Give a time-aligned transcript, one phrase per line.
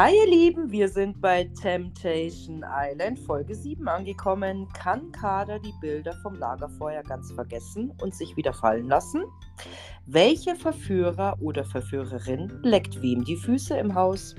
[0.00, 4.68] Hi ihr Lieben, wir sind bei Temptation Island Folge 7 angekommen.
[4.72, 9.24] Kann Kader die Bilder vom Lagerfeuer ganz vergessen und sich wieder fallen lassen?
[10.06, 14.36] Welcher Verführer oder Verführerin leckt wem die Füße im Haus?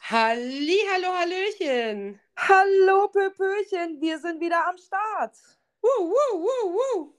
[0.00, 2.20] Halli, hallo, hallöchen.
[2.36, 5.36] Hallo Pöpöchen, wir sind wieder am Start.
[5.82, 7.15] Wuh, wuh, wuh.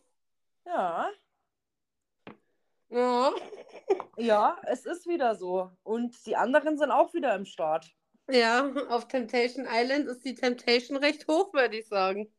[0.68, 1.10] Ja,
[2.90, 3.32] Ja.
[4.18, 5.72] ja, es ist wieder so.
[5.84, 7.94] Und die anderen sind auch wieder im Start.
[8.30, 12.30] ja, auf Temptation Island ist die Temptation recht hoch, würde ich sagen.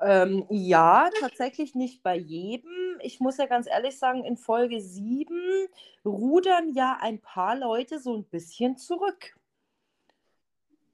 [0.00, 2.98] Ähm, ja, tatsächlich nicht bei jedem.
[3.00, 5.66] Ich muss ja ganz ehrlich sagen, in Folge 7
[6.04, 9.34] rudern ja ein paar Leute so ein bisschen zurück.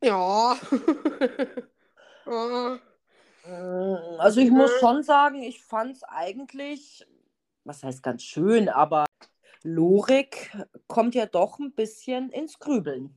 [0.02, 0.56] Ja.
[2.24, 2.78] Ja.
[3.44, 7.06] Mm, Also ich muss schon sagen, ich fand es eigentlich,
[7.64, 9.06] was heißt ganz schön, aber
[9.62, 10.56] Lorik
[10.88, 13.16] kommt ja doch ein bisschen ins Grübeln.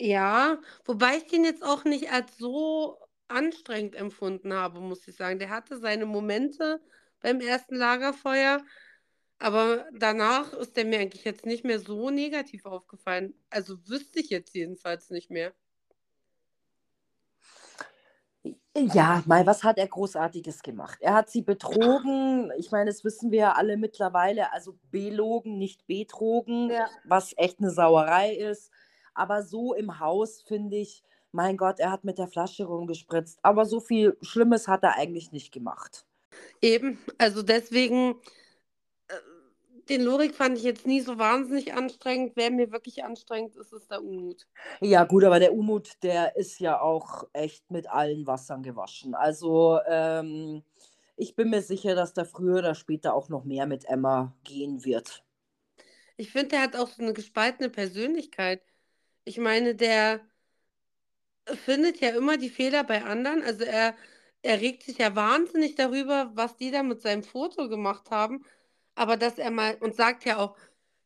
[0.00, 5.38] Ja, wobei ich den jetzt auch nicht als so anstrengend empfunden habe, muss ich sagen.
[5.38, 6.80] Der hatte seine Momente
[7.20, 8.64] beim ersten Lagerfeuer,
[9.38, 13.34] aber danach ist der mir eigentlich jetzt nicht mehr so negativ aufgefallen.
[13.50, 15.54] Also wüsste ich jetzt jedenfalls nicht mehr.
[18.92, 20.98] Ja, mal, was hat er Großartiges gemacht?
[21.00, 22.50] Er hat sie betrogen.
[22.58, 24.52] Ich meine, das wissen wir ja alle mittlerweile.
[24.52, 26.88] Also belogen, nicht betrogen, Ja.
[27.04, 28.70] was echt eine Sauerei ist.
[29.14, 33.38] Aber so im Haus finde ich, mein Gott, er hat mit der Flasche rumgespritzt.
[33.42, 36.06] Aber so viel Schlimmes hat er eigentlich nicht gemacht.
[36.62, 38.14] Eben, also deswegen,
[39.88, 42.32] den Lorik fand ich jetzt nie so wahnsinnig anstrengend.
[42.36, 44.46] Wer mir wirklich anstrengend ist, ist der Unmut.
[44.80, 49.14] Ja, gut, aber der Umut, der ist ja auch echt mit allen Wassern gewaschen.
[49.14, 50.62] Also, ähm,
[51.16, 54.84] ich bin mir sicher, dass da früher oder später auch noch mehr mit Emma gehen
[54.84, 55.24] wird.
[56.16, 58.62] Ich finde, der hat auch so eine gespaltene Persönlichkeit.
[59.24, 60.20] Ich meine, der
[61.56, 63.42] findet ja immer die Fehler bei anderen.
[63.42, 63.94] Also er,
[64.42, 68.44] er regt sich ja wahnsinnig darüber, was die da mit seinem Foto gemacht haben.
[68.98, 70.56] Aber dass er mal, und sagt ja auch,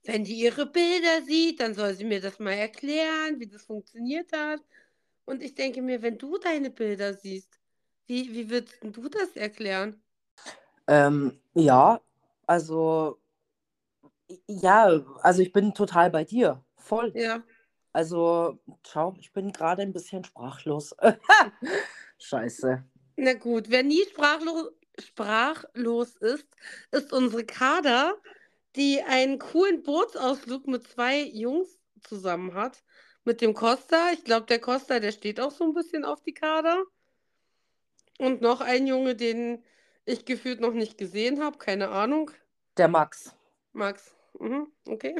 [0.04, 4.32] wenn die ihre Bilder sieht, dann soll sie mir das mal erklären, wie das funktioniert
[4.32, 4.60] hat.
[5.26, 7.60] Und ich denke mir, wenn du deine Bilder siehst,
[8.06, 10.02] wie, wie würdest du das erklären?
[10.86, 12.00] Ähm, ja,
[12.46, 13.20] also,
[14.48, 14.86] ja,
[15.20, 16.64] also ich bin total bei dir.
[16.76, 17.12] Voll.
[17.14, 17.42] Ja.
[17.92, 20.96] Also, schau, ich bin gerade ein bisschen sprachlos.
[22.18, 22.82] Scheiße.
[23.16, 26.46] Na gut, wer nie sprachlos, sprachlos ist,
[26.90, 28.16] ist unsere Kader,
[28.76, 32.82] die einen coolen Bootsausflug mit zwei Jungs zusammen hat.
[33.24, 34.10] Mit dem Costa.
[34.12, 36.82] Ich glaube, der Costa, der steht auch so ein bisschen auf die Kader.
[38.18, 39.62] Und noch ein Junge, den
[40.04, 41.58] ich gefühlt noch nicht gesehen habe.
[41.58, 42.30] Keine Ahnung.
[42.76, 43.34] Der Max.
[43.72, 44.14] Max.
[44.38, 45.14] Mhm, okay.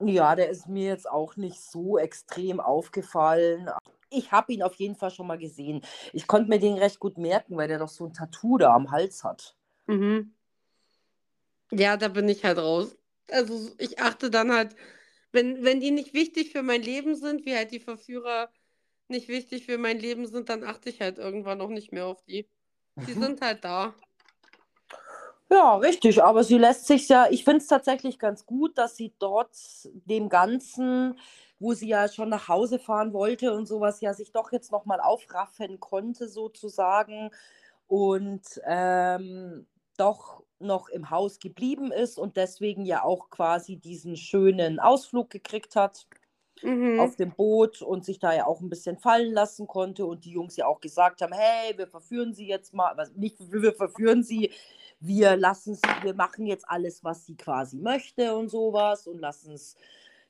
[0.00, 3.70] Ja, der ist mir jetzt auch nicht so extrem aufgefallen.
[4.16, 5.82] Ich habe ihn auf jeden Fall schon mal gesehen.
[6.12, 8.90] Ich konnte mir den recht gut merken, weil der doch so ein Tattoo da am
[8.90, 9.56] Hals hat.
[9.86, 10.34] Mhm.
[11.70, 12.96] Ja, da bin ich halt raus.
[13.30, 14.76] Also ich achte dann halt,
[15.32, 18.50] wenn, wenn die nicht wichtig für mein Leben sind, wie halt die Verführer
[19.08, 22.22] nicht wichtig für mein Leben sind, dann achte ich halt irgendwann auch nicht mehr auf
[22.22, 22.48] die.
[23.06, 23.20] Die Mhm.
[23.20, 23.94] sind halt da.
[25.50, 29.12] Ja, richtig, aber sie lässt sich ja, ich finde es tatsächlich ganz gut, dass sie
[29.18, 29.54] dort
[29.92, 31.18] dem Ganzen,
[31.58, 35.00] wo sie ja schon nach Hause fahren wollte und sowas, ja sich doch jetzt nochmal
[35.00, 37.30] aufraffen konnte, sozusagen,
[37.86, 39.66] und ähm,
[39.96, 45.76] doch noch im Haus geblieben ist und deswegen ja auch quasi diesen schönen Ausflug gekriegt
[45.76, 46.06] hat
[46.62, 46.94] Mhm.
[46.96, 50.30] auf dem Boot und sich da ja auch ein bisschen fallen lassen konnte und die
[50.32, 54.22] Jungs ja auch gesagt haben, hey, wir verführen sie jetzt mal, was nicht wir verführen
[54.22, 54.52] sie,
[55.00, 59.54] wir lassen sie, wir machen jetzt alles, was sie quasi möchte und sowas und lassen
[59.54, 59.76] es,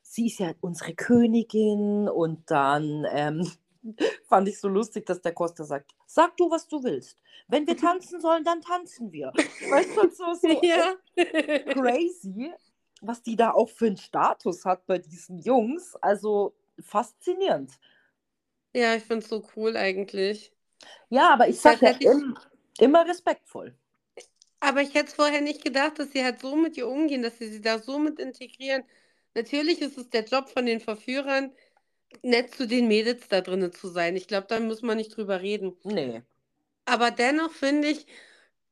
[0.04, 3.50] sie ist ja unsere Königin und dann ähm,
[4.28, 7.18] fand ich so lustig, dass der Costa sagt, sag du, was du willst.
[7.48, 9.32] Wenn wir tanzen sollen, dann tanzen wir.
[9.34, 10.94] Weißt du, so, so Ja.
[11.72, 12.52] crazy,
[13.00, 15.96] was die da auch für einen Status hat bei diesen Jungs.
[15.96, 17.72] Also faszinierend.
[18.74, 20.52] Ja, ich finde es so cool eigentlich.
[21.08, 22.36] Ja, aber ich sage ja hätte ich- im,
[22.78, 23.74] immer respektvoll.
[24.60, 27.38] Aber ich hätte es vorher nicht gedacht, dass sie halt so mit ihr umgehen, dass
[27.38, 28.82] sie sie da so mit integrieren.
[29.34, 31.52] Natürlich ist es der Job von den Verführern,
[32.22, 34.16] nett zu den Mädels da drinnen zu sein.
[34.16, 35.76] Ich glaube, da muss man nicht drüber reden.
[35.84, 36.22] Nee.
[36.84, 38.06] Aber dennoch finde ich,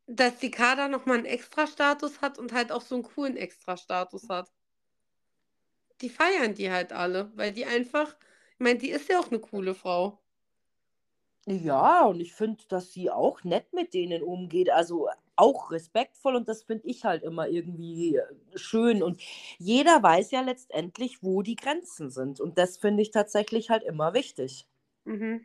[0.06, 4.50] dass die Kader nochmal einen Extra-Status hat und halt auch so einen coolen Extra-Status hat.
[6.00, 8.16] Die feiern die halt alle, weil die einfach,
[8.52, 10.18] ich meine, die ist ja auch eine coole Frau.
[11.46, 15.08] Ja, und ich finde, dass sie auch nett mit denen umgeht, also
[15.42, 18.22] auch respektvoll und das finde ich halt immer irgendwie äh,
[18.54, 19.02] schön.
[19.02, 19.20] Und
[19.58, 22.40] jeder weiß ja letztendlich, wo die Grenzen sind.
[22.40, 24.68] Und das finde ich tatsächlich halt immer wichtig.
[25.04, 25.44] Mhm.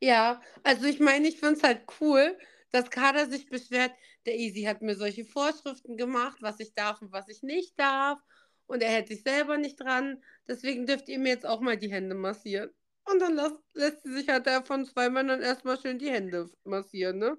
[0.00, 2.38] Ja, also ich meine, ich finde es halt cool,
[2.70, 3.92] dass Kader sich beschwert,
[4.26, 8.20] der Easy hat mir solche Vorschriften gemacht, was ich darf und was ich nicht darf.
[8.66, 10.22] Und er hält sich selber nicht dran.
[10.46, 12.70] Deswegen dürft ihr mir jetzt auch mal die Hände massieren.
[13.04, 17.18] Und dann lässt, lässt sie sich halt von zwei Männern erstmal schön die Hände massieren,
[17.18, 17.38] ne?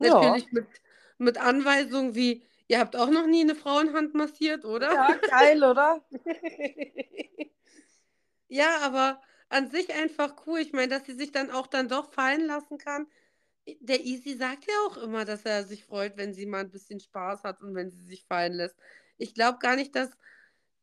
[0.00, 0.66] Ja, Natürlich mit,
[1.18, 4.92] mit Anweisungen wie, ihr habt auch noch nie eine Frauenhand massiert, oder?
[4.92, 6.02] ja, geil, oder?
[8.48, 10.58] Ja, aber an sich einfach cool.
[10.60, 13.06] Ich meine, dass sie sich dann auch dann doch fallen lassen kann.
[13.80, 17.00] Der Easy sagt ja auch immer, dass er sich freut, wenn sie mal ein bisschen
[17.00, 18.76] Spaß hat und wenn sie sich fallen lässt.
[19.18, 20.10] Ich glaube gar nicht, dass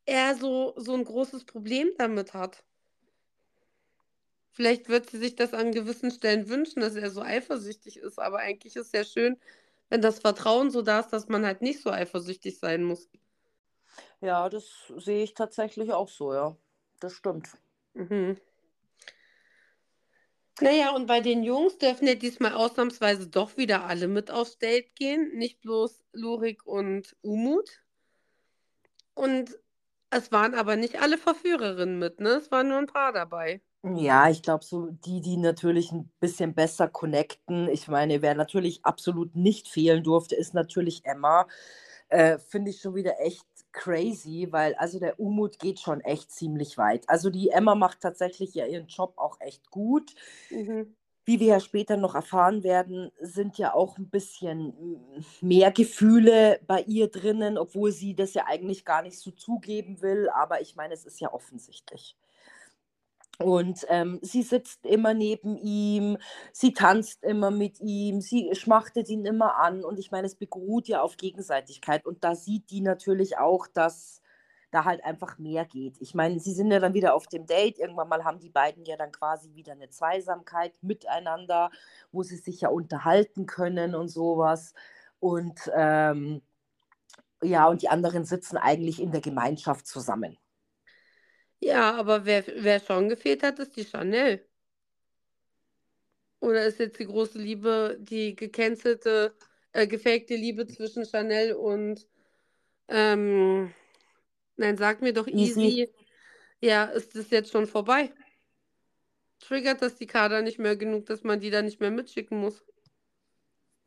[0.05, 2.63] er so, so ein großes Problem damit hat.
[4.55, 8.37] Vielleicht wird sie sich das an gewissen Stellen wünschen, dass er so eifersüchtig ist, aber
[8.37, 9.37] eigentlich ist es ja schön,
[9.89, 13.09] wenn das Vertrauen so da ist, dass man halt nicht so eifersüchtig sein muss.
[14.21, 16.55] Ja, das sehe ich tatsächlich auch so, ja.
[17.01, 17.49] Das stimmt.
[17.95, 18.37] Mhm.
[20.61, 24.95] Naja, und bei den Jungs dürfen ja diesmal ausnahmsweise doch wieder alle mit aufs Date
[24.95, 27.83] gehen, nicht bloß Lurik und Umut.
[29.15, 29.59] Und
[30.11, 32.29] es waren aber nicht alle Verführerinnen mit, ne?
[32.35, 33.59] Es waren nur ein paar dabei.
[33.93, 37.69] Ja, ich glaube, so die, die natürlich ein bisschen besser connecten.
[37.69, 41.47] Ich meine, wer natürlich absolut nicht fehlen durfte, ist natürlich Emma.
[42.09, 46.79] Äh, Finde ich schon wieder echt crazy, weil also der Umut geht schon echt ziemlich
[46.79, 47.07] weit.
[47.09, 50.15] Also die Emma macht tatsächlich ja ihren Job auch echt gut.
[50.49, 50.95] Mhm.
[51.25, 56.81] Wie wir ja später noch erfahren werden, sind ja auch ein bisschen mehr Gefühle bei
[56.83, 60.29] ihr drinnen, obwohl sie das ja eigentlich gar nicht so zugeben will.
[60.29, 62.15] Aber ich meine, es ist ja offensichtlich.
[63.39, 66.17] Und ähm, sie sitzt immer neben ihm,
[66.53, 69.83] sie tanzt immer mit ihm, sie schmachtet ihn immer an.
[69.83, 72.05] Und ich meine, es beruht ja auf Gegenseitigkeit.
[72.05, 74.21] Und da sieht die natürlich auch, dass
[74.71, 75.95] da halt einfach mehr geht.
[76.01, 77.79] Ich meine, sie sind ja dann wieder auf dem Date.
[77.79, 81.71] Irgendwann mal haben die beiden ja dann quasi wieder eine Zweisamkeit miteinander,
[82.11, 84.73] wo sie sich ja unterhalten können und sowas.
[85.19, 86.41] Und ähm,
[87.41, 90.37] ja, und die anderen sitzen eigentlich in der Gemeinschaft zusammen.
[91.65, 94.47] Ja, aber wer, wer schon gefehlt hat, ist die Chanel.
[96.39, 99.35] Oder ist jetzt die große Liebe, die gecancelte,
[99.71, 102.07] äh, gefakte Liebe zwischen Chanel und,
[102.89, 103.73] ähm,
[104.57, 105.71] nein, sag mir doch Easy.
[105.71, 105.89] easy.
[106.61, 108.13] Ja, ist das jetzt schon vorbei?
[109.39, 112.63] Triggert das die Kader nicht mehr genug, dass man die da nicht mehr mitschicken muss?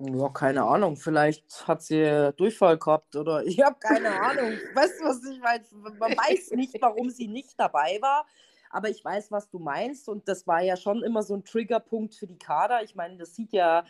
[0.00, 0.96] Ja, keine Ahnung.
[0.96, 4.52] Vielleicht hat sie Durchfall gehabt oder ich habe keine Ahnung.
[4.74, 5.64] Weißt du, was ich meine?
[5.98, 8.26] Man weiß nicht, warum sie nicht dabei war.
[8.70, 10.08] Aber ich weiß, was du meinst.
[10.08, 12.82] Und das war ja schon immer so ein Triggerpunkt für die Kader.
[12.82, 13.84] Ich meine, das sieht ja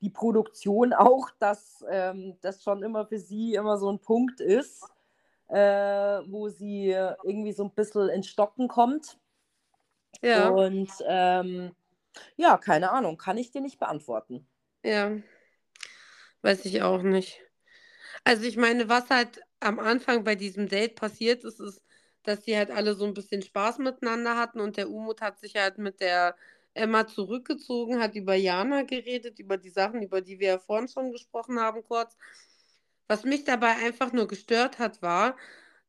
[0.00, 4.82] die Produktion auch, dass ähm, das schon immer für sie immer so ein Punkt ist,
[5.48, 5.56] äh,
[6.26, 6.90] wo sie
[7.22, 9.18] irgendwie so ein bisschen ins Stocken kommt.
[10.22, 11.72] Ja, Und ähm,
[12.36, 14.46] ja, keine Ahnung, kann ich dir nicht beantworten.
[14.82, 15.12] ja,
[16.42, 17.40] weiß ich auch nicht.
[18.24, 21.82] Also ich meine, was halt am Anfang bei diesem Date passiert ist, ist,
[22.24, 25.56] dass die halt alle so ein bisschen Spaß miteinander hatten und der Umut hat sich
[25.56, 26.36] halt mit der
[26.74, 31.12] Emma zurückgezogen, hat über Jana geredet, über die Sachen, über die wir ja vorhin schon
[31.12, 32.16] gesprochen haben, kurz.
[33.08, 35.36] Was mich dabei einfach nur gestört hat, war,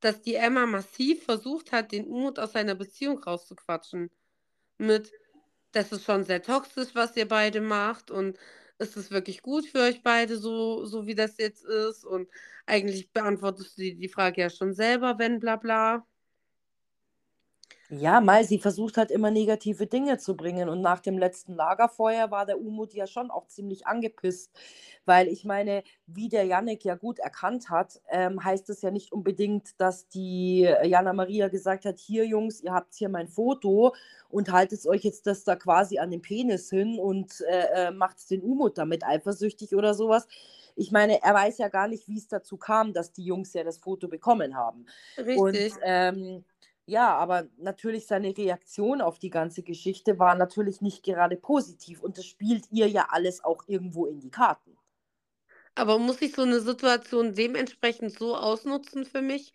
[0.01, 4.12] dass die Emma massiv versucht hat, den Umut aus seiner Beziehung rauszuquatschen.
[4.77, 5.12] Mit,
[5.72, 8.38] das ist schon sehr toxisch, was ihr beide macht und
[8.80, 12.06] ist es wirklich gut für euch beide, so, so wie das jetzt ist?
[12.06, 12.30] Und
[12.65, 16.06] eigentlich beantwortest du die, die Frage ja schon selber, wenn bla bla.
[18.00, 20.69] Ja, mal, sie versucht halt immer negative Dinge zu bringen.
[20.69, 24.51] Und nach dem letzten Lagerfeuer war der Umut ja schon auch ziemlich angepisst.
[25.05, 29.12] Weil ich meine, wie der Yannick ja gut erkannt hat, ähm, heißt es ja nicht
[29.12, 33.93] unbedingt, dass die äh, Jana Maria gesagt hat, hier Jungs, ihr habt hier mein Foto
[34.29, 38.29] und haltet euch jetzt das da quasi an den Penis hin und äh, äh, macht
[38.31, 40.27] den Umut damit eifersüchtig oder sowas.
[40.75, 43.63] Ich meine, er weiß ja gar nicht, wie es dazu kam, dass die Jungs ja
[43.63, 44.85] das Foto bekommen haben.
[45.35, 45.73] Und Richtig.
[45.83, 46.43] ähm,
[46.86, 52.18] ja, aber natürlich seine Reaktion auf die ganze Geschichte war natürlich nicht gerade positiv und
[52.18, 54.78] das spielt ihr ja alles auch irgendwo in die Karten.
[55.75, 59.54] Aber muss ich so eine Situation dementsprechend so ausnutzen für mich?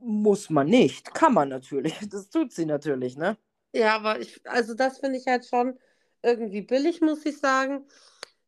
[0.00, 1.94] Muss man nicht, kann man natürlich.
[2.10, 3.36] Das tut sie natürlich, ne?
[3.72, 5.78] Ja, aber ich, also das finde ich halt schon
[6.22, 7.86] irgendwie billig, muss ich sagen.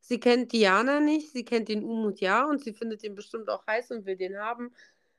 [0.00, 3.66] Sie kennt Diana nicht, sie kennt den Umut ja und sie findet ihn bestimmt auch
[3.66, 4.75] heiß und will den haben.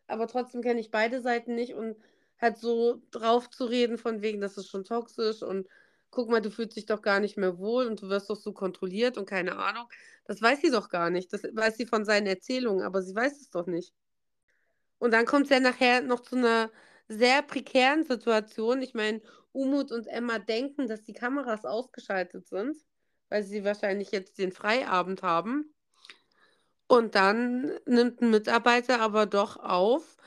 [0.08, 1.98] Aber trotzdem kenne ich beide Seiten nicht und
[2.40, 5.68] halt so drauf zu reden, von wegen, das ist schon toxisch und
[6.12, 8.54] guck mal, du fühlst dich doch gar nicht mehr wohl und du wirst doch so
[8.54, 9.88] kontrolliert und keine Ahnung.
[10.26, 11.32] Das weiß sie doch gar nicht.
[11.34, 13.94] Das weiß sie von seinen Erzählungen, aber sie weiß es doch nicht.
[14.98, 16.72] Und dann kommt es ja nachher noch zu einer
[17.08, 18.82] sehr prekären Situation.
[18.82, 19.22] Ich meine,
[19.52, 22.78] Umut und Emma denken, dass die Kameras ausgeschaltet sind,
[23.30, 25.75] weil sie wahrscheinlich jetzt den Freiabend haben.
[26.88, 30.18] Und dann nimmt ein Mitarbeiter aber doch auf,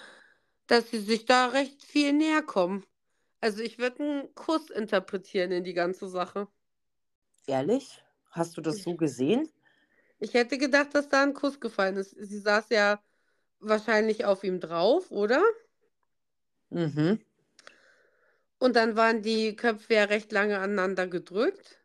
[0.67, 2.85] dass sie sich da recht viel näher kommen.
[3.41, 6.49] Also ich würde einen Kuss interpretieren in die ganze Sache.
[7.47, 8.03] Ehrlich?
[8.31, 9.49] Hast du das so gesehen?
[10.19, 12.11] Ich hätte gedacht, dass da ein Kuss gefallen ist.
[12.11, 13.01] Sie saß ja
[13.61, 15.43] wahrscheinlich auf ihm drauf, oder?
[16.71, 17.21] Mhm.
[18.59, 21.81] Und dann waren die Köpfe ja recht lange aneinander gedrückt.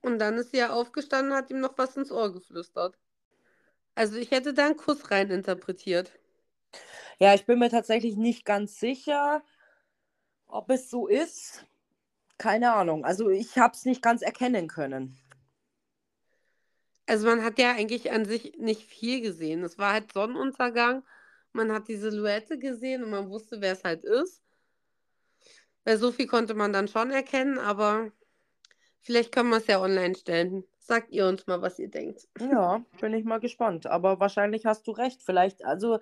[0.00, 2.98] Und dann ist sie ja aufgestanden und hat ihm noch was ins Ohr geflüstert.
[3.96, 6.12] Also ich hätte da einen Kuss rein interpretiert.
[7.18, 9.42] Ja, ich bin mir tatsächlich nicht ganz sicher,
[10.46, 11.64] ob es so ist.
[12.36, 13.06] Keine Ahnung.
[13.06, 15.18] Also ich habe es nicht ganz erkennen können.
[17.06, 19.64] Also man hat ja eigentlich an sich nicht viel gesehen.
[19.64, 21.02] Es war halt Sonnenuntergang.
[21.52, 24.42] Man hat die Silhouette gesehen und man wusste, wer es halt ist.
[25.84, 28.12] Weil so viel konnte man dann schon erkennen, aber
[29.00, 30.64] vielleicht können wir es ja online stellen.
[30.86, 32.28] Sagt ihr uns mal, was ihr denkt.
[32.38, 33.86] Ja, bin ich mal gespannt.
[33.86, 35.20] Aber wahrscheinlich hast du recht.
[35.20, 35.98] Vielleicht, also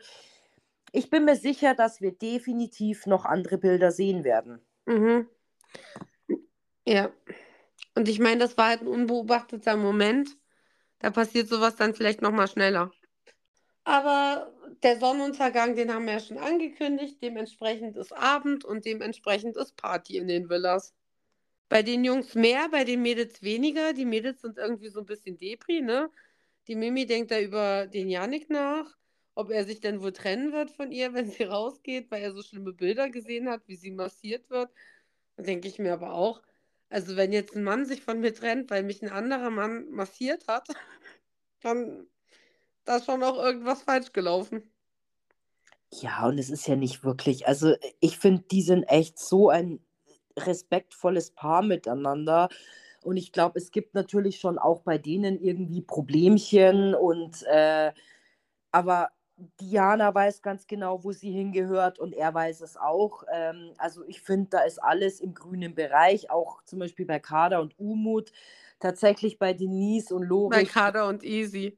[0.92, 4.60] ich bin mir sicher, dass wir definitiv noch andere Bilder sehen werden.
[4.84, 5.26] Mhm.
[6.86, 7.10] Ja.
[7.94, 10.36] Und ich meine, das war halt ein unbeobachteter Moment.
[10.98, 12.90] Da passiert sowas dann vielleicht nochmal schneller.
[13.84, 17.22] Aber der Sonnenuntergang, den haben wir ja schon angekündigt.
[17.22, 20.94] Dementsprechend ist Abend und dementsprechend ist Party in den Villas.
[21.68, 23.92] Bei den Jungs mehr, bei den Mädels weniger.
[23.92, 26.10] Die Mädels sind irgendwie so ein bisschen Depri, ne?
[26.66, 28.96] Die Mimi denkt da über den Janik nach,
[29.34, 32.42] ob er sich denn wohl trennen wird von ihr, wenn sie rausgeht, weil er so
[32.42, 34.70] schlimme Bilder gesehen hat, wie sie massiert wird.
[35.36, 36.42] Denke ich mir aber auch,
[36.90, 40.46] also wenn jetzt ein Mann sich von mir trennt, weil mich ein anderer Mann massiert
[40.48, 40.68] hat,
[41.62, 42.06] dann
[42.84, 44.70] da ist schon auch irgendwas falsch gelaufen.
[45.90, 49.80] Ja, und es ist ja nicht wirklich, also ich finde, die sind echt so ein
[50.38, 52.48] respektvolles Paar miteinander.
[53.02, 57.92] Und ich glaube, es gibt natürlich schon auch bei denen irgendwie Problemchen und äh,
[58.72, 59.10] aber
[59.60, 63.24] Diana weiß ganz genau, wo sie hingehört und er weiß es auch.
[63.32, 67.60] Ähm, also ich finde, da ist alles im grünen Bereich, auch zum Beispiel bei Kader
[67.60, 68.32] und Umut,
[68.78, 70.56] tatsächlich bei Denise und Lori.
[70.56, 71.76] Bei Kader und Easy.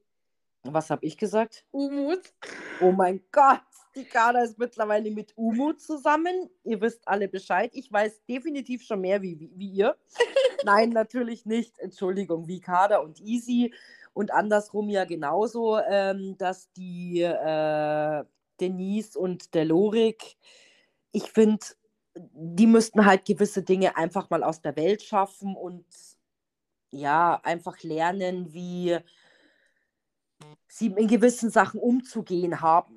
[0.64, 1.64] Was habe ich gesagt?
[1.70, 2.34] Umut.
[2.80, 3.62] Oh mein Gott,
[3.97, 6.50] die Kader ist mittlerweile mit Umut zusammen.
[6.65, 7.71] Ihr wisst alle Bescheid.
[7.75, 9.97] Ich weiß definitiv schon mehr wie, wie, wie ihr.
[10.65, 11.79] Nein, natürlich nicht.
[11.79, 13.73] Entschuldigung, wie Kader und Easy.
[14.12, 18.25] Und andersrum ja genauso, ähm, dass die äh,
[18.61, 20.37] Denise und der Lorik,
[21.12, 21.65] ich finde,
[22.15, 25.85] die müssten halt gewisse Dinge einfach mal aus der Welt schaffen und
[26.91, 28.99] ja, einfach lernen, wie
[30.69, 32.96] sie in gewissen Sachen umzugehen haben.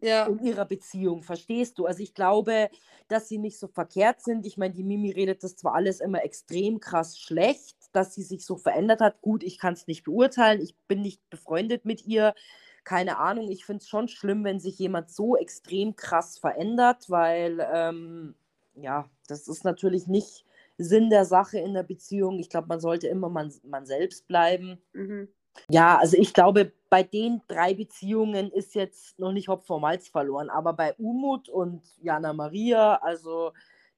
[0.00, 0.26] Ja.
[0.26, 1.86] In ihrer Beziehung, verstehst du?
[1.86, 2.68] Also ich glaube,
[3.08, 4.44] dass sie nicht so verkehrt sind.
[4.44, 8.44] Ich meine, die Mimi redet das zwar alles immer extrem krass schlecht, dass sie sich
[8.44, 9.22] so verändert hat.
[9.22, 10.60] Gut, ich kann es nicht beurteilen.
[10.60, 12.34] Ich bin nicht befreundet mit ihr.
[12.84, 13.50] Keine Ahnung.
[13.50, 18.34] Ich finde es schon schlimm, wenn sich jemand so extrem krass verändert, weil ähm,
[18.74, 20.44] ja, das ist natürlich nicht
[20.76, 22.38] Sinn der Sache in der Beziehung.
[22.38, 24.82] Ich glaube, man sollte immer man, man selbst bleiben.
[24.92, 25.28] Mhm.
[25.70, 30.08] Ja, also ich glaube, bei den drei Beziehungen ist jetzt noch nicht Hopf vom Malz
[30.08, 33.52] verloren, aber bei Umut und Jana Maria, also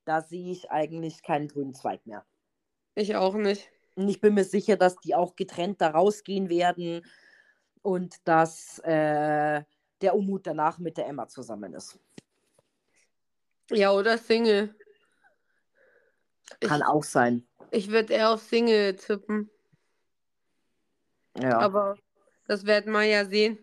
[0.05, 2.25] da sehe ich eigentlich keinen grünen Zweig mehr.
[2.95, 3.69] Ich auch nicht.
[3.97, 7.05] Und ich bin mir sicher, dass die auch getrennt da rausgehen werden
[7.83, 9.63] und dass äh,
[10.01, 11.99] der Umut danach mit der Emma zusammen ist.
[13.71, 14.75] Ja, oder Single.
[16.61, 17.47] Kann ich, auch sein.
[17.71, 19.51] Ich würde eher auf Single tippen.
[21.41, 21.59] Ja.
[21.59, 21.97] Aber
[22.47, 23.59] das werden wir ja sehen.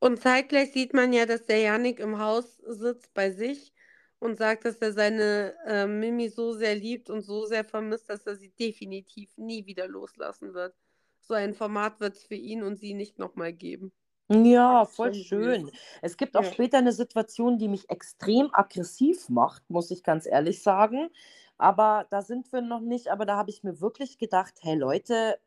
[0.00, 3.72] Und zeitgleich sieht man ja, dass der Janik im Haus sitzt bei sich
[4.20, 8.26] und sagt, dass er seine äh, Mimi so sehr liebt und so sehr vermisst, dass
[8.26, 10.74] er sie definitiv nie wieder loslassen wird.
[11.20, 13.92] So ein Format wird es für ihn und sie nicht nochmal geben.
[14.30, 15.70] Ja, voll schön.
[16.02, 16.52] Es gibt auch Ja.
[16.52, 21.08] später eine Situation, die mich extrem aggressiv macht, muss ich ganz ehrlich sagen.
[21.56, 23.08] Aber da sind wir noch nicht.
[23.08, 25.38] Aber da habe ich mir wirklich gedacht, hey Leute,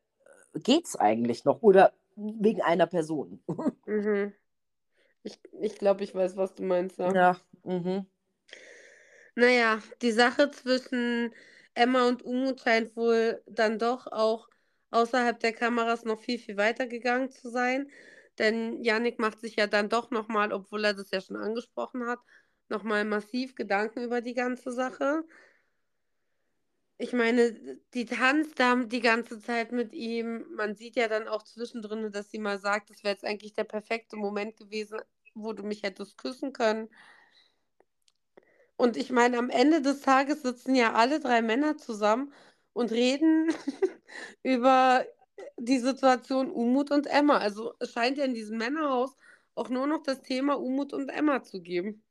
[0.53, 1.61] geht's eigentlich noch?
[1.61, 3.41] Oder wegen einer Person?
[3.87, 4.33] Mhm.
[5.23, 6.97] Ich, ich glaube, ich weiß, was du meinst.
[6.97, 7.13] Ja.
[7.13, 8.07] Ja, mhm.
[9.35, 11.33] Naja, die Sache zwischen
[11.73, 14.49] Emma und Umut scheint wohl dann doch auch
[14.91, 17.89] außerhalb der Kameras noch viel, viel weiter gegangen zu sein.
[18.39, 22.19] Denn Yannick macht sich ja dann doch nochmal, obwohl er das ja schon angesprochen hat,
[22.69, 25.23] nochmal massiv Gedanken über die ganze Sache.
[27.01, 30.45] Ich meine, die tanzt da die ganze Zeit mit ihm.
[30.55, 33.63] Man sieht ja dann auch zwischendrin, dass sie mal sagt, das wäre jetzt eigentlich der
[33.63, 34.99] perfekte Moment gewesen,
[35.33, 36.89] wo du mich hättest küssen können.
[38.77, 42.33] Und ich meine, am Ende des Tages sitzen ja alle drei Männer zusammen
[42.73, 43.49] und reden
[44.43, 45.03] über
[45.57, 47.39] die Situation Umut und Emma.
[47.39, 49.17] Also es scheint ja in diesem Männerhaus
[49.55, 52.03] auch nur noch das Thema Umut und Emma zu geben.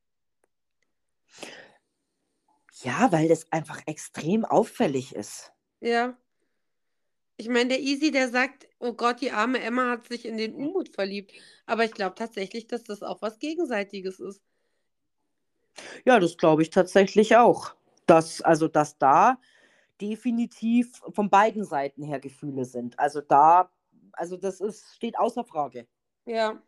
[2.83, 5.53] Ja, weil das einfach extrem auffällig ist.
[5.81, 6.17] Ja.
[7.37, 10.55] Ich meine, der Easy, der sagt, oh Gott, die arme Emma hat sich in den
[10.55, 11.33] Umut verliebt.
[11.67, 14.43] Aber ich glaube tatsächlich, dass das auch was Gegenseitiges ist.
[16.05, 17.75] Ja, das glaube ich tatsächlich auch.
[18.07, 19.39] Dass, also, dass da
[20.01, 22.99] definitiv von beiden Seiten her Gefühle sind.
[22.99, 23.71] Also da,
[24.13, 25.87] also das ist, steht außer Frage.
[26.27, 26.63] Ja.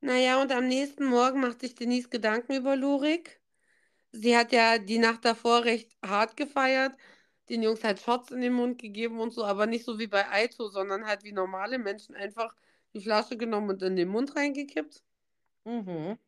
[0.00, 3.37] Naja, und am nächsten Morgen macht sich Denise Gedanken über Lurik.
[4.12, 6.94] Sie hat ja die Nacht davor recht hart gefeiert,
[7.48, 10.28] den Jungs halt Shots in den Mund gegeben und so, aber nicht so wie bei
[10.30, 12.54] Aito, sondern halt wie normale Menschen einfach
[12.94, 15.02] die Flasche genommen und in den Mund reingekippt.
[15.64, 16.18] Mhm.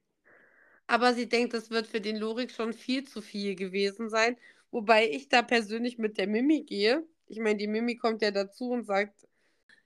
[0.86, 4.36] Aber sie denkt, das wird für den Lurik schon viel zu viel gewesen sein.
[4.70, 7.06] Wobei ich da persönlich mit der Mimi gehe.
[7.26, 9.26] Ich meine, die Mimi kommt ja dazu und sagt,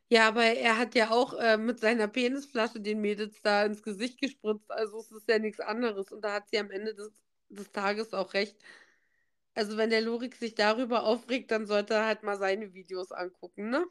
[0.09, 4.21] ja, aber er hat ja auch äh, mit seiner Penisflasche den Mädels da ins Gesicht
[4.21, 4.71] gespritzt.
[4.71, 6.13] Also es ist ja nichts anderes.
[6.13, 7.13] Und da hat sie am Ende des,
[7.49, 8.57] des Tages auch recht.
[9.55, 13.71] Also wenn der Lorik sich darüber aufregt, dann sollte er halt mal seine Videos angucken,
[13.71, 13.87] ne?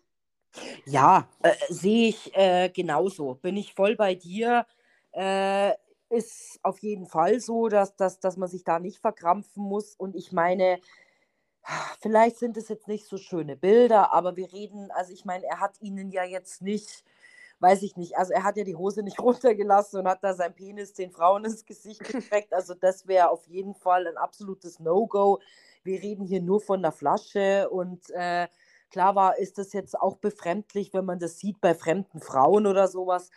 [0.85, 3.35] Ja, äh, sehe ich äh, genauso.
[3.35, 4.65] Bin ich voll bei dir.
[5.11, 5.71] Äh,
[6.09, 9.95] ist auf jeden Fall so, dass, dass, dass man sich da nicht verkrampfen muss.
[9.95, 10.79] Und ich meine,
[12.01, 15.59] vielleicht sind es jetzt nicht so schöne Bilder, aber wir reden, also ich meine, er
[15.59, 17.03] hat ihnen ja jetzt nicht,
[17.63, 20.53] weiß ich nicht, also er hat ja die Hose nicht runtergelassen und hat da sein
[20.53, 22.53] Penis den Frauen ins Gesicht gekriegt.
[22.53, 25.39] Also das wäre auf jeden Fall ein absolutes No-Go.
[25.83, 28.47] Wir reden hier nur von der Flasche und äh,
[28.91, 32.87] klar war, ist das jetzt auch befremdlich, wenn man das sieht bei fremden Frauen oder
[32.87, 33.31] sowas.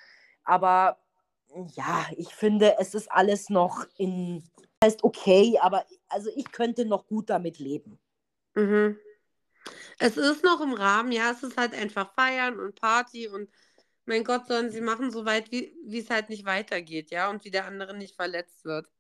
[0.45, 0.99] Aber
[1.75, 4.45] ja, ich finde, es ist alles noch in,
[4.85, 7.99] heißt okay, aber also ich könnte noch gut damit leben.
[8.55, 8.99] Mhm.
[9.99, 13.49] Es ist noch im Rahmen, ja, es ist halt einfach feiern und Party und
[14.07, 17.51] mein Gott, sollen sie machen, so weit, wie es halt nicht weitergeht, ja, und wie
[17.51, 18.91] der andere nicht verletzt wird.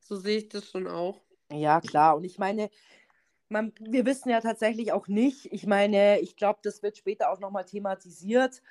[0.00, 1.20] So sehe ich das schon auch.
[1.52, 2.16] Ja, klar.
[2.16, 2.70] Und ich meine,
[3.48, 7.40] man, wir wissen ja tatsächlich auch nicht, ich meine, ich glaube, das wird später auch
[7.40, 8.62] nochmal thematisiert,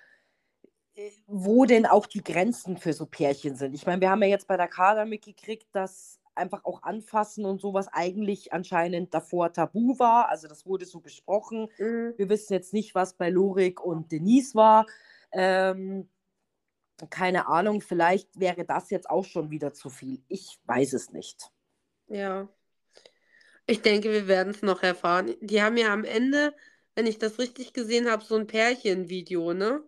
[1.27, 3.73] wo denn auch die Grenzen für so Pärchen sind.
[3.73, 7.61] Ich meine, wir haben ja jetzt bei der Kader mitgekriegt, dass einfach auch anfassen und
[7.61, 10.29] sowas eigentlich anscheinend davor tabu war.
[10.29, 11.69] Also das wurde so besprochen.
[11.77, 12.13] Mhm.
[12.17, 14.85] Wir wissen jetzt nicht, was bei Lorik und Denise war.
[15.35, 16.09] Ähm,
[17.09, 20.23] keine Ahnung, vielleicht wäre das jetzt auch schon wieder zu viel.
[20.27, 21.51] Ich weiß es nicht.
[22.07, 22.47] Ja.
[23.67, 25.35] Ich denke, wir werden es noch erfahren.
[25.41, 26.55] Die haben ja am Ende,
[26.95, 29.83] wenn ich das richtig gesehen habe, so ein Pärchenvideo, ne?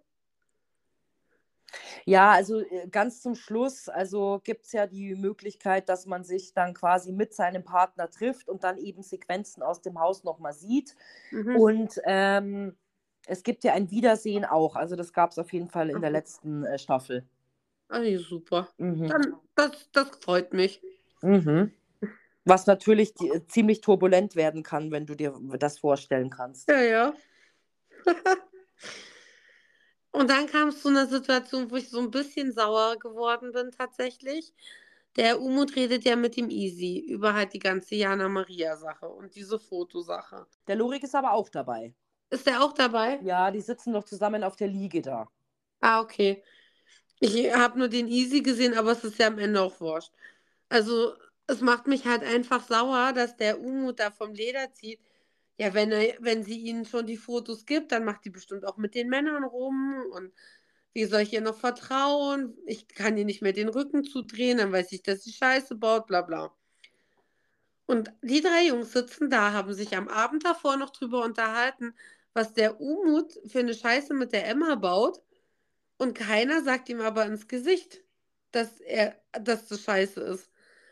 [2.06, 6.54] Ja, also äh, ganz zum Schluss, also gibt es ja die Möglichkeit, dass man sich
[6.54, 10.96] dann quasi mit seinem Partner trifft und dann eben Sequenzen aus dem Haus nochmal sieht.
[11.32, 11.56] Mhm.
[11.58, 12.78] Und ähm,
[13.28, 14.76] es gibt ja ein Wiedersehen auch.
[14.76, 17.28] Also das gab es auf jeden Fall in der letzten äh, Staffel.
[17.90, 18.70] Ah, super.
[18.78, 19.08] Mhm.
[19.08, 20.82] Dann, das, das freut mich.
[21.22, 21.72] Mhm.
[22.46, 26.70] Was natürlich die, äh, ziemlich turbulent werden kann, wenn du dir das vorstellen kannst.
[26.70, 27.14] Ja, ja.
[30.12, 33.72] Und dann kam es zu einer Situation, wo ich so ein bisschen sauer geworden bin
[33.72, 34.54] tatsächlich.
[35.16, 39.36] Der Umut redet ja mit dem Easy über halt die ganze Jana Maria Sache und
[39.36, 40.46] diese Fotosache.
[40.68, 41.94] Der Lorik ist aber auch dabei.
[42.30, 43.20] Ist der auch dabei?
[43.24, 45.28] Ja, die sitzen doch zusammen auf der Liege da.
[45.80, 46.44] Ah, okay.
[47.20, 50.12] Ich habe nur den Easy gesehen, aber es ist ja am Ende auch wurscht.
[50.70, 51.16] Also,
[51.48, 55.00] es macht mich halt einfach sauer, dass der Umut da vom Leder zieht
[55.58, 58.78] ja, wenn, er, wenn sie ihnen schon die Fotos gibt, dann macht die bestimmt auch
[58.78, 60.04] mit den Männern rum.
[60.12, 60.32] Und
[60.94, 62.56] wie soll ich ihr noch vertrauen?
[62.68, 66.08] Ich kann ihr nicht mehr den Rücken zudrehen, dann weiß ich, dass sie Scheiße baut,
[66.08, 66.54] bla bla.
[67.88, 71.96] Und die drei Jungs sitzen da, haben sich am Abend davor noch drüber unterhalten,
[72.34, 75.22] was der Umut für eine Scheiße mit der Emma baut.
[75.98, 78.04] Und keiner sagt ihm aber ins Gesicht,
[78.52, 80.50] dass er, dass das Scheiße ist.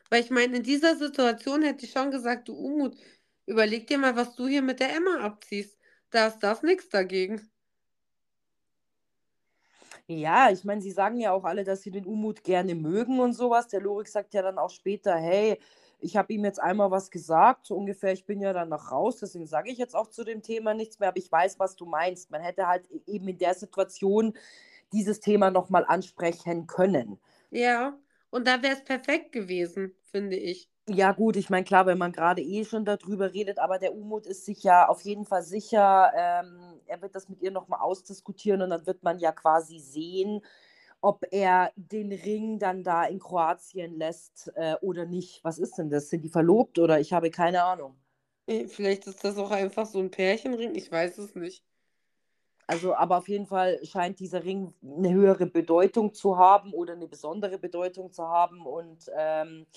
[0.09, 2.95] Weil ich meine, in dieser Situation hätte ich schon gesagt, du Umut,
[3.45, 5.77] Überleg dir mal, was du hier mit der Emma abziehst.
[6.09, 7.41] Da ist das nichts dagegen.
[10.07, 13.33] Ja, ich meine, sie sagen ja auch alle, dass sie den Umut gerne mögen und
[13.33, 13.67] sowas.
[13.67, 15.59] Der Lorik sagt ja dann auch später, hey,
[16.05, 19.17] ich habe ihm jetzt einmal was gesagt, so ungefähr, ich bin ja dann noch raus,
[19.19, 21.85] deswegen sage ich jetzt auch zu dem Thema nichts mehr, aber ich weiß, was du
[21.85, 22.31] meinst.
[22.31, 24.33] Man hätte halt e-, eben in der Situation
[24.93, 27.19] dieses Thema nochmal ansprechen können.
[27.49, 27.97] Ja,
[28.29, 30.69] Und da wäre es perfekt gewesen, finde ich.
[30.87, 34.27] Ja, gut, ich meine, klar, wenn man gerade eh schon darüber redet, aber der Umut
[34.27, 38.61] ist sich ja auf jeden Fall sicher, ähm, er wird das mit ihr nochmal ausdiskutieren
[38.61, 40.41] und dann wird man ja quasi sehen,
[41.05, 45.43] ob er den Ring dann da in Kroatien lässt äh, oder nicht.
[45.43, 46.09] Was ist denn das?
[46.09, 47.95] Sind die verlobt oder ich habe keine Ahnung.
[48.47, 51.63] Eh, Vielleicht ist das auch einfach so ein Pärchenring, ich weiß es nicht.
[52.67, 57.07] Also, aber auf jeden Fall scheint dieser Ring eine höhere Bedeutung zu haben oder eine
[57.07, 58.65] besondere Bedeutung zu haben.
[58.65, 59.67] Und ähm,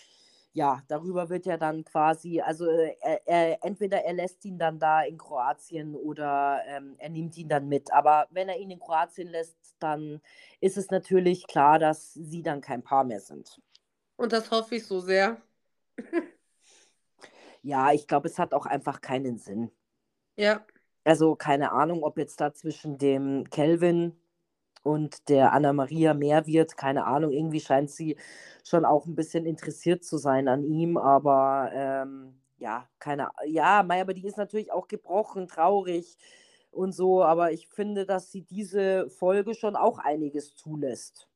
[0.53, 4.79] ja, darüber wird ja dann quasi, also äh, er, er, entweder er lässt ihn dann
[4.79, 7.93] da in Kroatien oder ähm, er nimmt ihn dann mit.
[7.93, 10.21] Aber wenn er ihn in Kroatien lässt, dann
[10.61, 13.61] ist es natürlich klar, dass sie dann kein Paar mehr sind.
[14.17, 15.41] Und das hoffe ich so sehr.
[17.63, 19.71] Ja, ich glaube, es hat auch einfach keinen Sinn.
[20.37, 20.65] Ja.
[21.05, 24.19] Also keine Ahnung, ob jetzt da zwischen dem Kelvin
[24.85, 26.77] und der Anna-Maria mehr wird.
[26.77, 28.17] Keine Ahnung, irgendwie scheint sie
[28.65, 34.01] schon auch ein bisschen interessiert zu sein an ihm, aber ähm, ja, keine Ja, Mei,
[34.01, 36.17] aber die ist natürlich auch gebrochen, traurig
[36.71, 41.29] und so, aber ich finde, dass sie diese Folge schon auch einiges zulässt.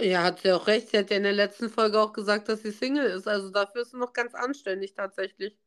[0.00, 0.90] Ja, hat sie auch recht.
[0.90, 3.26] Sie hat ja in der letzten Folge auch gesagt, dass sie Single ist.
[3.28, 5.58] Also dafür ist sie noch ganz anständig tatsächlich.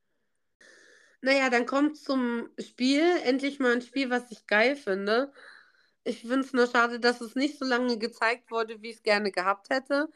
[1.21, 3.03] Naja, dann kommt zum Spiel.
[3.23, 5.31] Endlich mal ein Spiel, was ich geil finde.
[6.05, 9.03] Ich finde es nur schade, dass es nicht so lange gezeigt wurde, wie ich es
[9.03, 10.07] gerne gehabt hätte.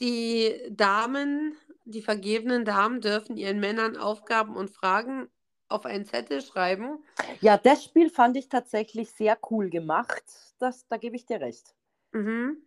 [0.00, 5.28] Die Damen, die vergebenen Damen dürfen ihren Männern Aufgaben und Fragen
[5.68, 7.04] auf einen Zettel schreiben.
[7.40, 10.22] Ja, das Spiel fand ich tatsächlich sehr cool gemacht.
[10.60, 11.74] Das, da gebe ich dir recht.
[12.12, 12.62] Mhm.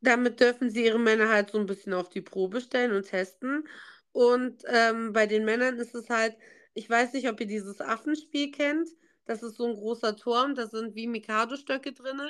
[0.00, 3.68] Damit dürfen sie ihre Männer halt so ein bisschen auf die Probe stellen und testen.
[4.12, 6.36] Und ähm, bei den Männern ist es halt,
[6.72, 8.88] ich weiß nicht, ob ihr dieses Affenspiel kennt.
[9.30, 12.20] Das ist so ein großer Turm, da sind wie Mikado-Stöcke drin.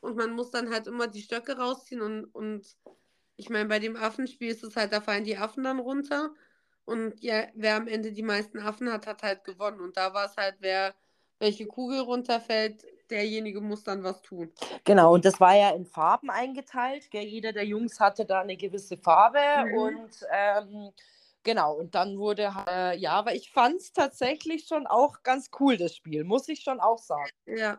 [0.00, 2.00] Und man muss dann halt immer die Stöcke rausziehen.
[2.00, 2.66] Und, und
[3.36, 6.30] ich meine, bei dem Affenspiel ist es halt, da fallen die Affen dann runter.
[6.86, 9.80] Und ja, wer am Ende die meisten Affen hat, hat halt gewonnen.
[9.80, 10.94] Und da war es halt, wer
[11.38, 14.50] welche Kugel runterfällt, derjenige muss dann was tun.
[14.84, 17.10] Genau, und das war ja in Farben eingeteilt.
[17.10, 17.26] Gell?
[17.26, 19.74] Jeder der Jungs hatte da eine gewisse Farbe Mhm.
[19.74, 20.92] und ähm,
[21.48, 25.78] genau, und dann wurde, äh, ja, aber ich fand es tatsächlich schon auch ganz cool,
[25.78, 27.30] das Spiel, muss ich schon auch sagen.
[27.46, 27.78] Ja.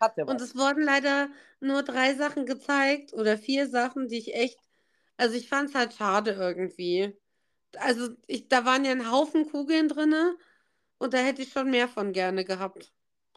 [0.00, 0.42] Hatte Und was.
[0.42, 4.60] es wurden leider nur drei Sachen gezeigt oder vier Sachen, die ich echt,
[5.16, 7.18] also ich fand es halt schade irgendwie.
[7.76, 10.14] Also ich, da waren ja ein Haufen Kugeln drin
[10.98, 12.92] und da hätte ich schon mehr von gerne gehabt,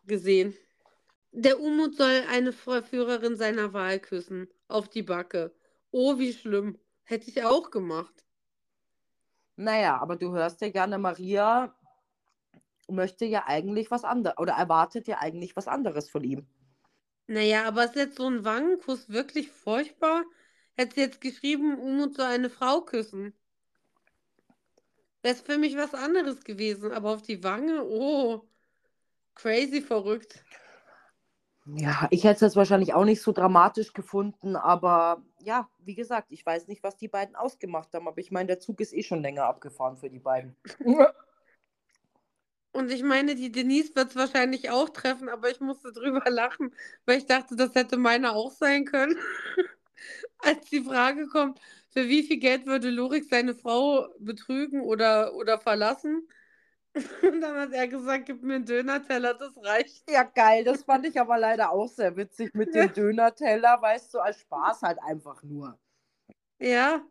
[0.05, 0.55] gesehen.
[1.31, 5.55] Der Umut soll eine Verführerin seiner Wahl küssen, auf die Backe.
[5.89, 6.77] Oh, wie schlimm.
[7.03, 8.22] Hätte ich auch gemacht.
[9.55, 11.75] Naja, aber du hörst ja gerne, Maria
[12.87, 16.47] möchte ja eigentlich was anderes oder erwartet ja eigentlich was anderes von ihm.
[17.27, 20.23] Naja, aber ist jetzt so ein Wangenkuss wirklich furchtbar?
[20.75, 23.33] Hätte sie jetzt geschrieben, Umut soll eine Frau küssen.
[25.21, 28.45] Wäre für mich was anderes gewesen, aber auf die Wange, oh,
[29.35, 30.43] crazy verrückt.
[31.65, 36.45] Ja, ich hätte es wahrscheinlich auch nicht so dramatisch gefunden, aber ja, wie gesagt, ich
[36.45, 39.21] weiß nicht, was die beiden ausgemacht haben, aber ich meine, der Zug ist eh schon
[39.21, 40.57] länger abgefahren für die beiden.
[42.73, 46.73] Und ich meine, die Denise wird es wahrscheinlich auch treffen, aber ich musste drüber lachen,
[47.05, 49.15] weil ich dachte, das hätte meine auch sein können.
[50.39, 51.59] Als die Frage kommt,
[51.91, 56.27] für wie viel Geld würde Lorik seine Frau betrügen oder, oder verlassen?
[57.23, 60.09] Und dann hat er gesagt, gib mir einen Döner-Teller, das reicht.
[60.09, 64.19] Ja, geil, das fand ich aber leider auch sehr witzig mit dem Döner-Teller, weißt du,
[64.19, 65.79] als Spaß halt einfach nur.
[66.59, 67.01] Ja.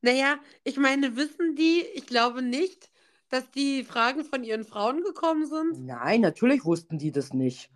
[0.00, 2.90] Naja, ich meine, wissen die, ich glaube nicht,
[3.30, 5.84] dass die Fragen von ihren Frauen gekommen sind.
[5.84, 7.70] Nein, natürlich wussten die das nicht.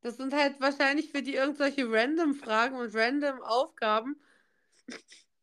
[0.00, 4.16] Das sind halt wahrscheinlich für die irgendwelche random Fragen und random Aufgaben.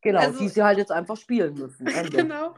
[0.02, 1.86] Genau, Also- die sie halt jetzt einfach spielen müssen.
[1.86, 2.17] Ende.
[2.17, 2.56] Genau.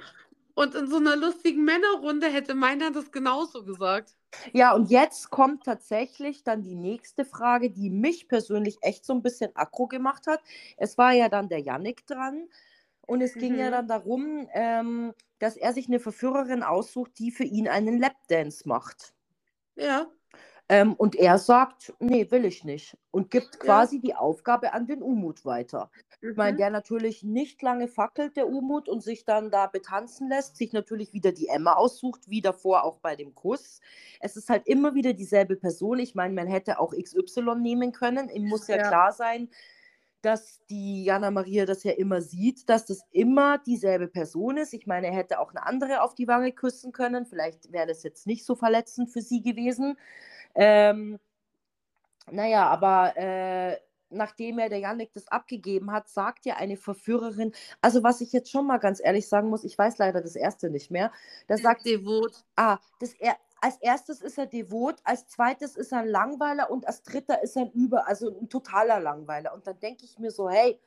[0.59, 4.15] Und in so einer lustigen Männerrunde hätte meiner das genauso gesagt.
[4.53, 9.21] Ja, und jetzt kommt tatsächlich dann die nächste Frage, die mich persönlich echt so ein
[9.23, 10.41] bisschen aggro gemacht hat.
[10.77, 12.47] Es war ja dann der Yannick dran
[13.01, 13.71] und es ging ja Mhm.
[13.71, 19.13] dann darum, ähm, dass er sich eine Verführerin aussucht, die für ihn einen Lapdance macht.
[19.75, 20.11] Ja.
[20.71, 22.95] Ähm, und er sagt, nee, will ich nicht.
[23.11, 23.59] Und gibt Ja.
[23.63, 25.89] quasi die Aufgabe an den Umut weiter.
[26.21, 26.57] Ich meine, Mhm.
[26.57, 31.11] der natürlich nicht lange fackelt, der Umut, und sich dann da betanzen lässt, sich natürlich
[31.11, 33.81] wieder die Emma aussucht, wie davor auch bei dem Kuss.
[34.19, 35.97] Es ist halt immer wieder dieselbe Person.
[35.99, 38.29] Ich meine, man hätte auch XY nehmen können.
[38.29, 38.87] Ihm muss ja, Ja.
[38.89, 39.49] klar sein,
[40.21, 44.73] dass die Jana Maria das ja immer sieht, dass das immer dieselbe Person ist.
[44.73, 47.25] Ich meine, er hätte auch eine andere auf die Wange küssen können.
[47.25, 49.97] Vielleicht wäre das jetzt nicht so verletzend für sie gewesen.
[50.55, 51.19] Ähm,
[52.31, 53.77] naja, aber äh,
[54.09, 58.51] nachdem er der Janik das abgegeben hat, sagt ja eine Verführerin, also was ich jetzt
[58.51, 61.11] schon mal ganz ehrlich sagen muss, ich weiß leider das erste nicht mehr,
[61.47, 62.43] da sagt Devot.
[62.55, 66.87] Ah, das er, als erstes ist er devot, als zweites ist er ein Langweiler und
[66.87, 69.53] als dritter ist er ein Über, also ein totaler Langweiler.
[69.53, 70.79] Und dann denke ich mir so, hey,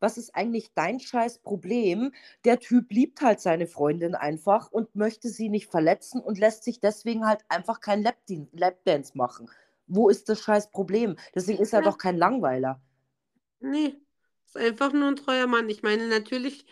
[0.00, 2.12] was ist eigentlich dein scheiß Problem?
[2.44, 6.80] Der Typ liebt halt seine Freundin einfach und möchte sie nicht verletzen und lässt sich
[6.80, 9.50] deswegen halt einfach kein Lapdance machen.
[9.86, 11.16] Wo ist das scheiß Problem?
[11.34, 11.82] Deswegen ist er Ja.
[11.82, 12.80] doch kein Langweiler.
[13.60, 14.00] Nee,
[14.46, 15.68] ist einfach nur ein treuer Mann.
[15.68, 16.64] Ich meine, natürlich,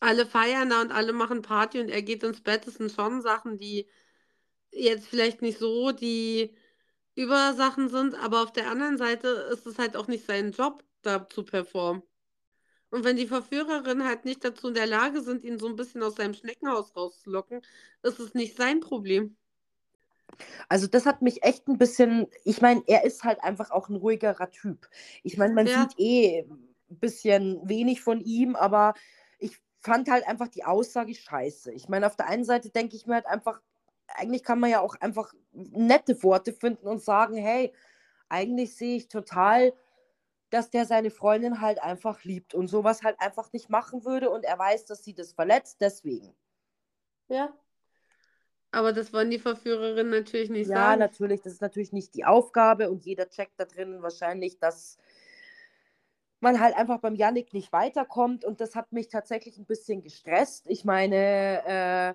[0.00, 2.66] alle feiern da und alle machen Party und er geht ins Bett.
[2.66, 3.88] Das sind schon Sachen, die
[4.72, 6.56] jetzt vielleicht nicht so die
[7.16, 11.28] Übersachen sind, aber auf der anderen Seite ist es halt auch nicht sein Job, da
[11.28, 12.02] zu performen.
[12.96, 16.02] Und wenn die Verführerinnen halt nicht dazu in der Lage sind, ihn so ein bisschen
[16.02, 17.60] aus seinem Schneckenhaus rauszulocken,
[18.02, 19.36] ist es nicht sein Problem.
[20.70, 23.96] Also das hat mich echt ein bisschen, ich meine, er ist halt einfach auch ein
[23.96, 24.88] ruhigerer Typ.
[25.22, 25.82] Ich meine, man Ja.
[25.82, 28.94] sieht eh ein bisschen wenig von ihm, aber
[29.40, 31.72] ich fand halt einfach die Aussage scheiße.
[31.74, 33.60] Ich meine, auf der einen Seite denke ich mir halt einfach,
[34.06, 37.74] eigentlich kann man ja auch einfach nette Worte finden und sagen, hey,
[38.30, 39.74] eigentlich sehe ich total,
[40.50, 44.44] dass der seine Freundin halt einfach liebt und sowas halt einfach nicht machen würde und
[44.44, 46.34] er weiß, dass sie das verletzt, deswegen.
[47.28, 47.56] Ja.
[48.70, 51.00] Aber das wollen die Verführerinnen natürlich nicht Ja, sagen.
[51.00, 54.98] natürlich, das ist natürlich nicht die Aufgabe und jeder checkt da drinnen wahrscheinlich, dass
[56.40, 60.66] man halt einfach beim Yannick nicht weiterkommt und das hat mich tatsächlich ein bisschen gestresst.
[60.68, 62.14] Ich meine, äh,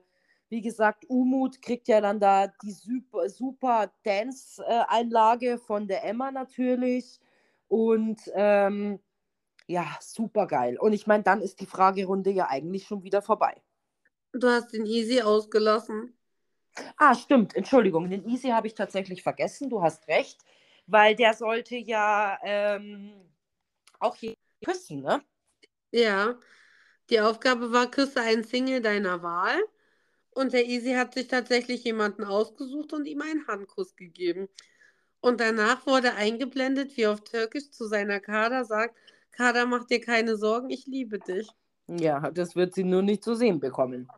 [0.49, 7.19] wie gesagt, Umut kriegt ja dann da die super, super Dance-Einlage von der Emma natürlich
[7.71, 8.99] und ähm,
[9.65, 10.77] ja, super geil.
[10.77, 13.61] Und ich meine, dann ist die Fragerunde ja eigentlich schon wieder vorbei.
[14.33, 16.17] Du hast den Easy ausgelassen.
[16.97, 20.41] Ah, stimmt, Entschuldigung, den Easy habe ich tatsächlich vergessen, du hast recht,
[20.85, 23.13] weil der sollte ja ähm,
[23.99, 25.21] auch hier küssen, ne?
[25.91, 26.37] Ja.
[27.09, 29.57] Die Aufgabe war, küsse einen Single deiner Wahl.
[30.31, 34.49] Und der Easy hat sich tatsächlich jemanden ausgesucht und ihm einen Handkuss gegeben.
[35.21, 38.95] Und danach wurde eingeblendet, wie auf Türkisch zu seiner Kader sagt,
[39.31, 41.47] Kader, mach dir keine Sorgen, ich liebe dich.
[41.87, 44.09] Ja, das wird sie nur nicht zu sehen bekommen.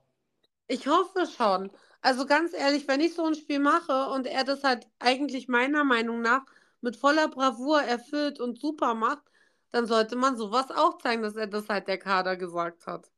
[0.68, 1.72] Ich hoffe schon.
[2.02, 5.84] Also ganz ehrlich, wenn ich so ein Spiel mache und er das halt eigentlich meiner
[5.84, 6.46] Meinung nach
[6.82, 9.24] mit voller Bravour erfüllt und super macht,
[9.72, 13.10] dann sollte man sowas auch zeigen, dass er das halt der Kader gesagt hat.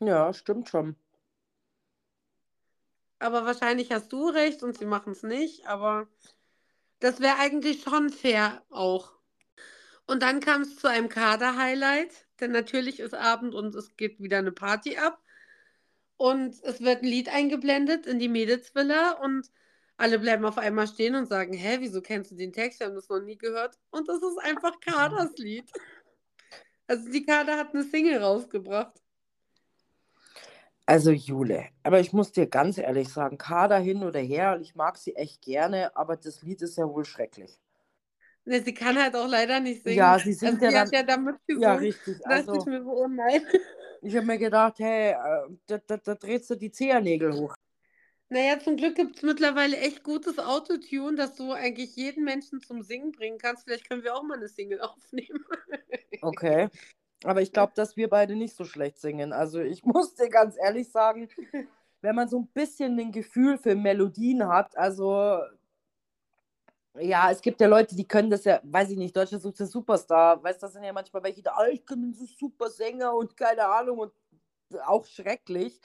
[0.00, 0.96] Ja, stimmt schon.
[3.20, 6.08] Aber wahrscheinlich hast du recht und sie machen es nicht, aber
[7.00, 9.12] das wäre eigentlich schon fair auch.
[10.06, 14.38] Und dann kam es zu einem Kader-Highlight, denn natürlich ist Abend und es geht wieder
[14.38, 15.22] eine Party ab.
[16.16, 19.50] Und es wird ein Lied eingeblendet in die Mädelsvilla und
[19.96, 22.80] alle bleiben auf einmal stehen und sagen, hä, wieso kennst du den Text?
[22.80, 23.78] Wir haben das noch nie gehört.
[23.90, 25.70] Und das ist einfach Kaders Lied.
[26.86, 29.00] Also die Kader hat eine Single rausgebracht.
[30.90, 34.98] Also Jule, aber ich muss dir ganz ehrlich sagen, Kader hin oder her, ich mag
[34.98, 37.60] sie echt gerne, aber das Lied ist ja wohl schrecklich.
[38.44, 39.98] Ne, sie kann halt auch leider nicht singen.
[39.98, 40.86] Ja, sie singt also ja sie dann.
[40.86, 41.62] hat ja da mitgesungen.
[41.62, 42.26] Ja, richtig.
[42.26, 43.40] Also, ich mir so, oh nein.
[44.02, 47.54] ich habe mir gedacht, hey, äh, da, da, da drehst du die Zehernägel hoch.
[48.28, 52.82] Naja, zum Glück gibt es mittlerweile echt gutes Autotune, dass du eigentlich jeden Menschen zum
[52.82, 53.62] Singen bringen kannst.
[53.62, 55.44] Vielleicht können wir auch mal eine Single aufnehmen.
[56.20, 56.68] Okay.
[57.24, 59.32] Aber ich glaube, dass wir beide nicht so schlecht singen.
[59.32, 61.28] Also ich muss dir ganz ehrlich sagen,
[62.00, 65.40] wenn man so ein bisschen ein Gefühl für Melodien hat, also
[66.98, 69.66] ja, es gibt ja Leute, die können das ja, weiß ich nicht, Deutschland sucht den
[69.66, 70.42] Superstar.
[70.42, 73.36] Weißt du, das sind ja manchmal welche, die, ah, ich bin so super Sänger und
[73.36, 74.12] keine Ahnung und
[74.86, 75.80] auch schrecklich.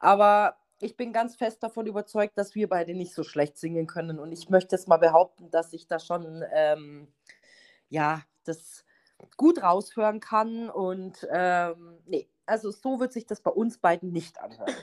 [0.00, 4.18] Aber ich bin ganz fest davon überzeugt, dass wir beide nicht so schlecht singen können.
[4.18, 7.06] Und ich möchte jetzt mal behaupten, dass ich da schon, ähm,
[7.88, 8.84] ja, das
[9.36, 10.70] gut raushören kann.
[10.70, 14.74] Und ähm, nee, also so wird sich das bei uns beiden nicht anhören.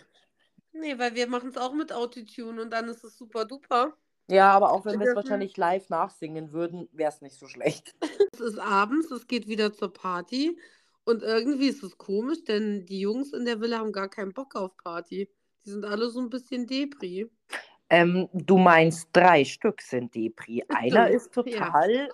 [0.72, 3.94] Nee, weil wir machen es auch mit Autotune und dann ist es super duper.
[4.30, 7.96] Ja, aber auch wenn wir es wahrscheinlich live nachsingen würden, wäre es nicht so schlecht.
[8.32, 10.58] Es ist abends, es geht wieder zur Party
[11.04, 14.56] und irgendwie ist es komisch, denn die Jungs in der Villa haben gar keinen Bock
[14.56, 15.30] auf Party.
[15.66, 17.30] Die sind alle so ein bisschen Depri.
[17.90, 20.64] Ähm, du meinst, drei Stück sind Depri.
[20.70, 22.10] Einer ist total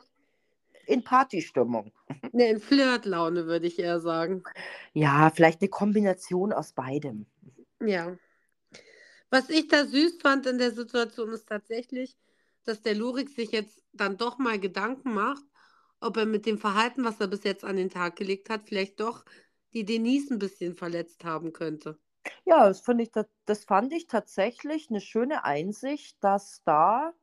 [0.87, 1.91] in Partystimmung.
[2.31, 4.43] Ne, in Flirtlaune würde ich eher sagen.
[4.93, 7.25] Ja, vielleicht eine Kombination aus beidem.
[7.79, 8.17] Ja.
[9.29, 12.15] Was ich da süß fand in der Situation ist tatsächlich,
[12.63, 15.43] dass der Lurik sich jetzt dann doch mal Gedanken macht,
[15.99, 18.99] ob er mit dem Verhalten, was er bis jetzt an den Tag gelegt hat, vielleicht
[18.99, 19.25] doch
[19.73, 21.99] die Denise ein bisschen verletzt haben könnte.
[22.45, 27.13] Ja, das ich, das, das fand ich tatsächlich eine schöne Einsicht, dass da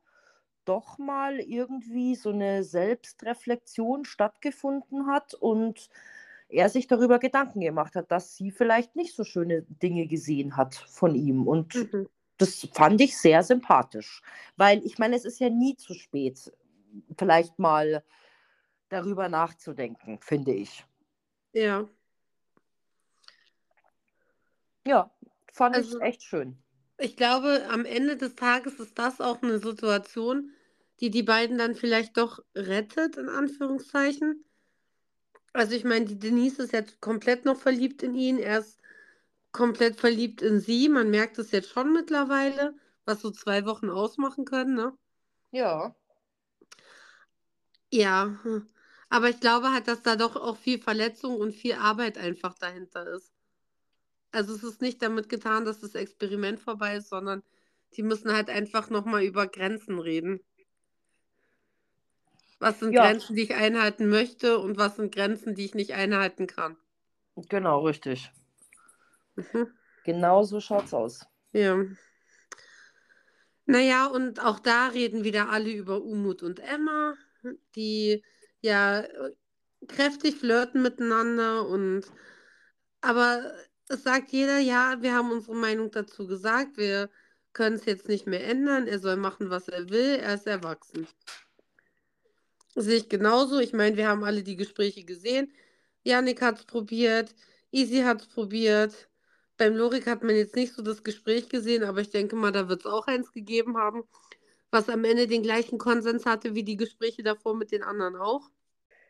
[0.65, 5.89] doch mal irgendwie so eine Selbstreflexion stattgefunden hat und
[6.49, 10.75] er sich darüber Gedanken gemacht hat, dass sie vielleicht nicht so schöne Dinge gesehen hat
[10.75, 11.47] von ihm.
[11.47, 12.09] Und Mhm.
[12.37, 14.21] das fand ich sehr sympathisch,
[14.55, 16.51] weil ich meine, es ist ja nie zu spät,
[17.17, 18.03] vielleicht mal
[18.89, 20.85] darüber nachzudenken, finde ich.
[21.53, 21.87] Ja.
[24.85, 25.09] Ja,
[25.51, 26.57] fand Also- ich echt schön.
[26.97, 30.51] Ich glaube, am Ende des Tages ist das auch eine Situation,
[30.99, 34.45] die die beiden dann vielleicht doch rettet, in Anführungszeichen.
[35.53, 38.79] Also ich meine, die Denise ist jetzt komplett noch verliebt in ihn, er ist
[39.51, 40.89] komplett verliebt in sie.
[40.89, 42.75] Man merkt es jetzt schon mittlerweile,
[43.05, 44.97] was so zwei Wochen ausmachen können, ne?
[45.51, 45.95] Ja.
[47.91, 48.67] Ja, hm.
[49.09, 53.07] aber ich glaube halt, dass da doch auch viel Verletzung und viel Arbeit einfach dahinter
[53.07, 53.32] ist.
[54.33, 57.43] Also es ist nicht damit getan, dass das Experiment vorbei ist, sondern
[57.95, 60.41] die müssen halt einfach nochmal über Grenzen reden.
[62.59, 63.03] Was sind Ja.
[63.03, 66.77] Grenzen, die ich einhalten möchte und was sind Grenzen, die ich nicht einhalten kann?
[67.35, 68.31] Genau, richtig.
[69.35, 69.67] Mhm.
[70.03, 71.27] Genau so schaut's aus.
[71.51, 71.77] Ja.
[73.65, 77.13] Naja, und auch da reden wieder alle über Umut und Emma,
[77.75, 78.23] die
[78.61, 79.31] ja äh,
[79.87, 82.05] kräftig flirten miteinander und
[83.01, 83.53] aber
[83.93, 87.09] es sagt jeder, ja, wir haben unsere Meinung dazu gesagt, wir
[87.53, 91.07] können es jetzt nicht mehr ändern, er soll machen, was er will, er ist erwachsen.
[92.75, 93.59] Sehe ich genauso.
[93.59, 95.53] Ich meine, wir haben alle die Gespräche gesehen.
[96.03, 97.33] Yannick hat es probiert,
[97.71, 99.09] Easy hat es probiert.
[99.57, 102.67] Beim Lorik hat man jetzt nicht so das Gespräch gesehen, aber ich denke mal, da
[102.67, 104.03] wird es auch eins gegeben haben,
[104.71, 108.49] was am Ende den gleichen Konsens hatte wie die Gespräche davor mit den anderen auch.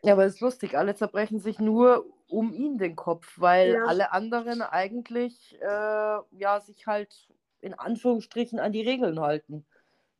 [0.02, 3.84] Ja, aber es ist lustig, alle zerbrechen sich nur um ihn den Kopf, weil Ja.
[3.84, 7.28] alle anderen eigentlich äh, ja sich halt
[7.60, 9.66] in Anführungsstrichen an die Regeln halten.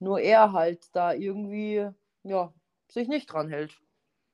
[0.00, 1.88] Nur er halt da irgendwie
[2.24, 2.52] ja
[2.88, 3.80] sich nicht dran hält.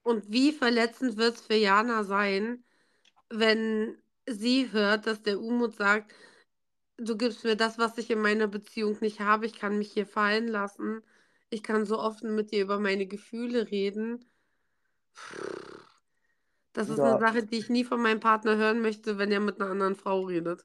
[0.03, 2.65] Und wie verletzend wird es für Jana sein,
[3.31, 6.15] wenn sie hört, dass der Umut sagt,
[6.99, 10.07] du gibst mir das, was ich in meiner Beziehung nicht habe, ich kann mich hier
[10.07, 11.03] fallen lassen,
[11.51, 14.25] ich kann so offen mit dir über meine Gefühle reden.
[16.73, 17.05] Das ist Ja.
[17.05, 19.97] eine Sache, die ich nie von meinem Partner hören möchte, wenn er mit einer anderen
[19.97, 20.65] Frau redet.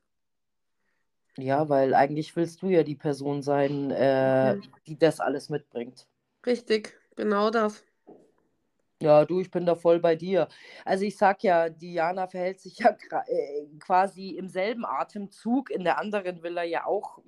[1.37, 4.63] Ja, weil eigentlich willst du ja die Person sein, äh, Mhm.
[4.87, 6.07] die das alles mitbringt.
[6.45, 7.83] Richtig, genau das.
[9.01, 10.47] Ja, du, ich bin da voll bei dir.
[10.85, 12.95] Also ich sag ja, Diana verhält sich ja
[13.27, 15.69] äh, quasi im selben Atemzug.
[15.69, 17.19] In der anderen will er ja auch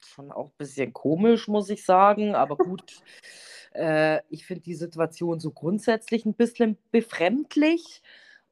[0.00, 2.34] schon auch ein bisschen komisch, muss ich sagen.
[2.34, 3.02] Aber gut,
[3.76, 8.02] äh, ich finde die Situation so grundsätzlich ein bisschen befremdlich.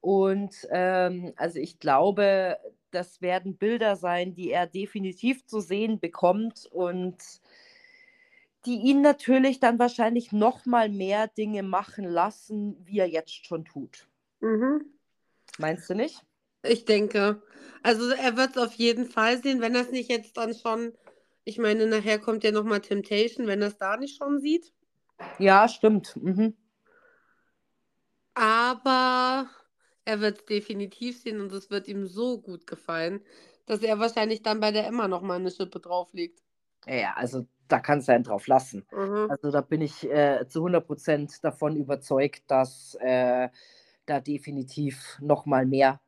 [0.01, 2.59] Und ähm, also ich glaube,
[2.91, 7.17] das werden Bilder sein, die er definitiv zu sehen bekommt und
[8.67, 13.65] die ihn natürlich dann wahrscheinlich noch mal mehr Dinge machen lassen, wie er jetzt schon
[13.65, 14.07] tut.
[14.41, 14.87] Mhm.
[15.59, 16.23] Meinst du nicht?
[16.63, 17.43] Ich denke.
[17.83, 20.93] Also er wird es auf jeden Fall sehen, wenn er es nicht jetzt dann schon,
[21.45, 24.73] ich meine, nachher kommt ja nochmal Temptation, wenn er es da nicht schon sieht.
[25.39, 26.17] Ja, stimmt.
[26.17, 26.55] Mhm.
[28.35, 29.49] Aber
[30.05, 33.23] er wird es definitiv sehen und es wird ihm so gut gefallen,
[33.67, 36.43] dass er wahrscheinlich dann bei der Emma nochmal eine Schippe drauflegt.
[36.87, 38.87] Ja, also da kannst du einen drauf lassen.
[38.93, 39.31] Mhm.
[39.31, 43.49] Also da bin ich äh, zu 100% davon überzeugt, dass äh,
[44.07, 46.01] da definitiv noch mal mehr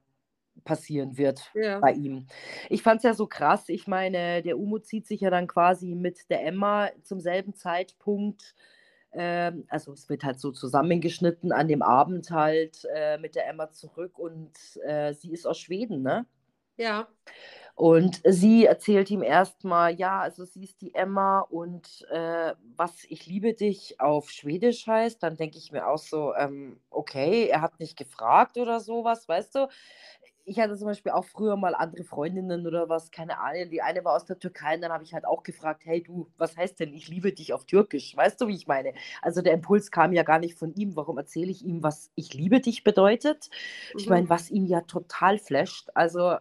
[0.65, 1.81] passieren wird Ja.
[1.81, 2.27] bei ihm.
[2.71, 3.69] Ich fand es ja so krass.
[3.69, 8.55] Ich meine, der Umo zieht sich ja dann quasi mit der Emma zum selben Zeitpunkt.
[9.13, 13.71] Ähm, also es wird halt so zusammengeschnitten an dem Abend halt äh, mit der Emma
[13.71, 14.53] zurück und
[14.85, 16.27] äh, sie ist aus Schweden, ne?
[16.77, 17.09] Ja.
[17.75, 23.27] Und sie erzählt ihm erstmal, ja, also sie ist die Emma und äh, was ich
[23.27, 27.79] liebe dich auf Schwedisch heißt, dann denke ich mir auch so, ähm, okay, er hat
[27.79, 29.69] nicht gefragt oder sowas, weißt du?
[30.49, 33.69] Ich hatte zum Beispiel auch früher mal andere Freundinnen oder was, keine Ahnung.
[33.69, 36.31] Die eine war aus der Türkei und dann habe ich halt auch gefragt, hey du,
[36.39, 38.17] was heißt denn, ich liebe dich auf Türkisch?
[38.17, 38.95] Weißt du, wie ich meine?
[39.23, 40.95] Also der Impuls kam ja gar nicht von ihm.
[40.95, 43.51] Warum erzähle ich ihm, was ich liebe dich bedeutet?
[43.97, 44.09] Ich Mhm.
[44.09, 45.91] meine, was ihn ja total flasht.
[45.95, 46.37] Also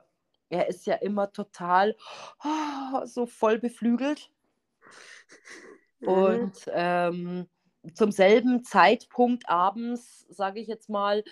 [0.49, 1.95] er ist ja immer total
[2.43, 4.29] oh, so voll beflügelt.
[6.01, 6.51] Mhm.
[6.51, 7.47] Und ähm,
[7.93, 11.23] zum selben Zeitpunkt abends, sage ich jetzt mal,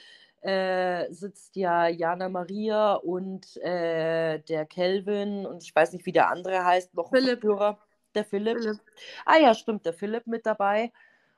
[0.44, 6.30] äh, sitzt ja Jana Maria und äh, der Kelvin und ich weiß nicht, wie der
[6.30, 7.42] andere heißt, noch Philipp.
[7.42, 7.80] Verführer,
[8.14, 8.60] der Philipp.
[8.60, 8.80] Philipp.
[9.26, 10.92] Ah ja, stimmt, der Philipp mit dabei.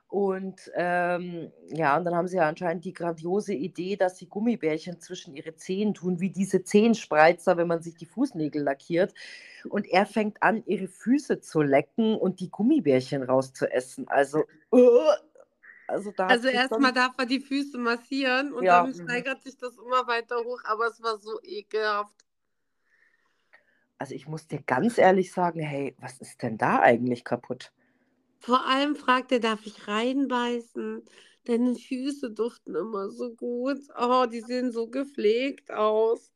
[0.08, 5.00] Und ähm, ja, und dann haben sie ja anscheinend die grandiose Idee, dass sie Gummibärchen
[5.00, 9.14] zwischen ihre Zehen tun, wie diese Zehenspreizer, wenn man sich die Fußnägel lackiert.
[9.68, 14.08] Und er fängt an, ihre Füße zu lecken und die Gummibärchen rauszuessen.
[14.08, 15.12] Also, uh,
[15.88, 20.08] also Also erstmal darf er die Füße massieren und Ja, dann steigert sich das immer
[20.08, 22.16] weiter hoch, aber es war so ekelhaft.
[23.98, 27.72] Also ich muss dir ganz ehrlich sagen, hey, was ist denn da eigentlich kaputt?
[28.40, 31.04] Vor allem fragt er, darf ich reinbeißen?
[31.46, 33.80] Deine Füße duften immer so gut.
[33.98, 36.32] Oh, die sehen so gepflegt aus.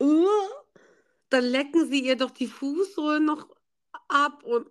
[0.00, 0.26] Uh,
[1.30, 3.48] dann lecken sie ihr doch die Fußsohlen noch
[4.08, 4.68] ab und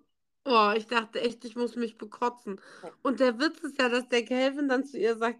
[0.47, 2.61] oh, ich dachte echt, ich muss mich bekotzen.
[3.03, 5.39] Und der Witz ist ja, dass der Calvin dann zu ihr sagt,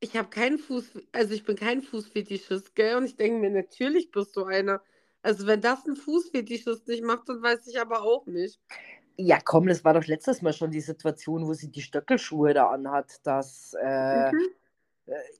[0.00, 2.96] ich habe keinen Fuß, also ich bin kein Fußfetischist, gell?
[2.96, 4.82] Und ich denke mir, natürlich bist du einer.
[5.22, 8.60] Also wenn das ein Fußfetischist nicht macht, dann weiß ich aber auch nicht.
[9.16, 12.68] Ja, komm, das war doch letztes Mal schon die Situation, wo sie die Stöckelschuhe da
[12.70, 14.54] anhat, dass äh, Mhm.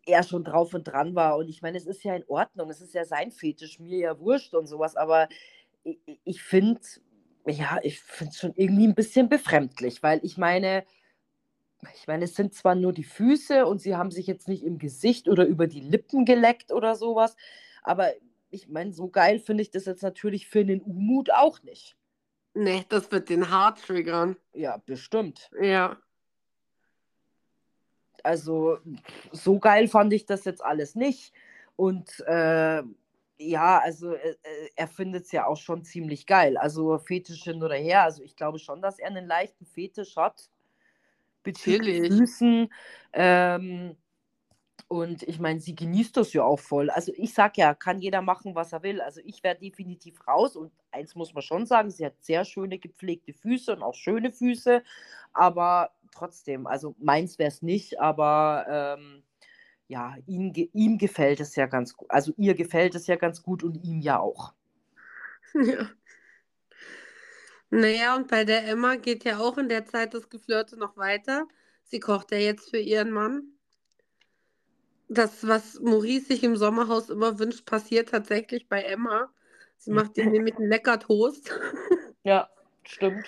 [0.07, 1.37] er schon drauf und dran war.
[1.37, 4.19] Und ich meine, es ist ja in Ordnung, es ist ja sein Fetisch, mir ja
[4.19, 5.29] wurscht und sowas, aber
[5.85, 6.81] ich, ich finde,
[7.47, 10.85] ja, ich finde es schon irgendwie ein bisschen befremdlich, weil ich meine,
[11.95, 14.79] ich meine, es sind zwar nur die Füße und sie haben sich jetzt nicht im
[14.79, 17.37] Gesicht oder über die Lippen geleckt oder sowas,
[17.83, 18.13] aber
[18.51, 21.97] ich meine, so geil finde ich das jetzt natürlich für einen Umut auch nicht.
[22.55, 24.37] Nee, das wird den hart triggern.
[24.53, 25.51] Ja, bestimmt.
[25.61, 25.97] Ja.
[28.23, 28.79] Also
[29.33, 31.33] so geil fand ich das jetzt alles nicht.
[31.77, 32.83] Und äh,
[33.39, 36.57] ja, also äh, äh, er findet es ja auch schon ziemlich geil.
[36.57, 38.03] Also Fetisch hin oder her.
[38.03, 40.49] Also ich glaube schon, dass er einen leichten Fetisch hat
[41.43, 42.09] bezüglich.
[42.09, 42.73] Füßen.
[43.13, 43.97] Ähm,
[44.89, 46.91] und ich meine, sie genießt das ja auch voll.
[46.91, 49.01] Also ich sag ja, kann jeder machen, was er will.
[49.01, 50.55] Also ich wäre definitiv raus.
[50.55, 54.33] Und eins muss man schon sagen, sie hat sehr schöne gepflegte Füße und auch schöne
[54.33, 54.83] Füße.
[55.33, 58.67] Aber trotzdem, also meins wäre es nicht, aber
[58.99, 59.23] ähm,
[59.93, 62.11] ja, ihm, ihm gefällt es ja ganz gut.
[62.11, 64.55] Also ihr gefällt es ja ganz gut und ihm ja auch.
[65.55, 65.91] Ja.
[67.69, 71.47] Naja, und bei der Emma geht ja auch in der Zeit das Geflirte noch weiter.
[71.85, 73.53] Sie kocht ja jetzt für ihren Mann.
[75.09, 79.31] Das, was Maurice sich im Sommerhaus immer wünscht, passiert tatsächlich bei Emma.
[79.77, 81.51] Sie macht ihm nämlich einen lecker Toast.
[82.25, 82.49] Ja,
[82.85, 83.27] stimmt.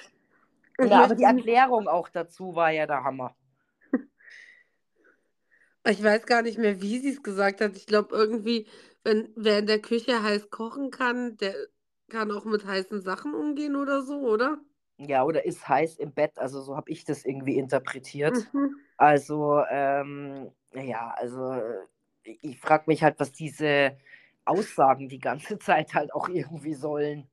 [0.79, 3.35] Und Ja, aber die Erklärung auch dazu war ja der Hammer.
[5.87, 7.77] Ich weiß gar nicht mehr, wie sie es gesagt hat.
[7.77, 8.67] Ich glaube irgendwie,
[9.03, 11.55] wenn wer in der Küche heiß kochen kann, der
[12.09, 14.59] kann auch mit heißen Sachen umgehen oder so, oder?
[14.97, 16.39] Ja, oder ist heiß im Bett.
[16.39, 18.37] Also so habe ich das irgendwie interpretiert.
[18.53, 18.77] Mhm.
[18.97, 21.87] Also, ähm, ja, also äh,
[22.23, 23.99] ich frage mich halt, was diese
[24.45, 27.29] Aussagen die ganze Zeit halt auch irgendwie sollen.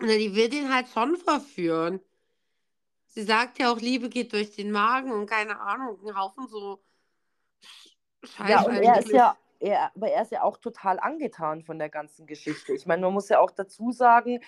[0.00, 2.00] Na, die will den halt schon verführen.
[3.06, 6.82] Sie sagt ja auch, Liebe geht durch den Magen und keine Ahnung, ein Haufen so
[8.22, 11.78] Scheiß Ja, und er ist ja, er, aber er ist ja auch total angetan von
[11.78, 12.72] der ganzen Geschichte.
[12.72, 14.40] Ich meine, man muss ja auch dazu sagen,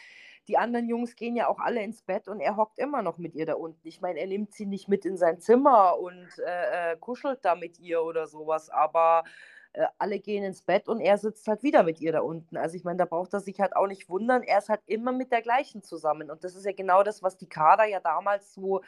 [0.49, 3.35] die anderen Jungs gehen ja auch alle ins Bett und er hockt immer noch mit
[3.35, 3.87] ihr da unten.
[3.87, 7.55] Ich meine, er nimmt sie nicht mit in sein Zimmer und äh, äh, kuschelt da
[7.55, 9.25] mit ihr oder sowas, aber
[9.73, 12.57] äh, alle gehen ins Bett und er sitzt halt wieder mit ihr da unten.
[12.57, 14.43] Also ich meine, da braucht er sich halt auch nicht wundern.
[14.43, 16.31] Er ist halt immer mit der gleichen zusammen.
[16.31, 18.83] Und das ist ja genau das, was die Kader ja damals so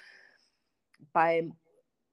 [1.12, 1.56] beim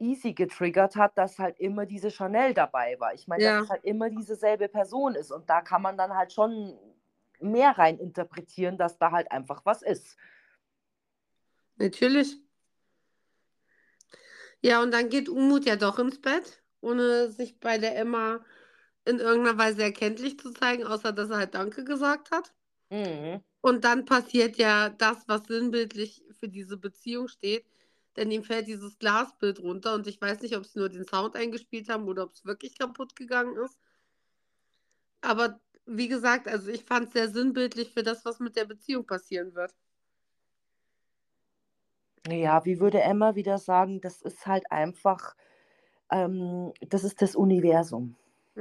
[0.04, 3.14] Easy getriggert hat, dass halt immer diese Chanel dabei war.
[3.14, 3.56] Ich meine, Ja.
[3.56, 5.32] dass es halt immer dieselbe Person ist.
[5.32, 6.78] Und da kann man dann halt schon
[7.40, 10.18] mehr rein interpretieren, dass da halt einfach was ist.
[11.78, 12.38] Natürlich.
[14.62, 18.46] Ja, und dann geht Umut ja doch ins Bett, ohne sich bei der Emma
[19.06, 22.54] in irgendeiner Weise erkenntlich zu zeigen, außer dass er halt Danke gesagt hat.
[22.90, 23.44] Mhm.
[23.62, 27.66] Und dann passiert ja das, was sinnbildlich für diese Beziehung steht.
[28.16, 31.36] Denn ihm fällt dieses Glasbild runter und ich weiß nicht, ob sie nur den Sound
[31.36, 33.80] eingespielt haben oder ob es wirklich kaputt gegangen ist.
[35.22, 39.06] Aber wie gesagt, also ich fand es sehr sinnbildlich für das, was mit der Beziehung
[39.06, 39.74] passieren wird.
[42.28, 45.36] Ja, wie würde Emma wieder sagen, das ist halt einfach,
[46.10, 48.16] ähm, das ist das Universum.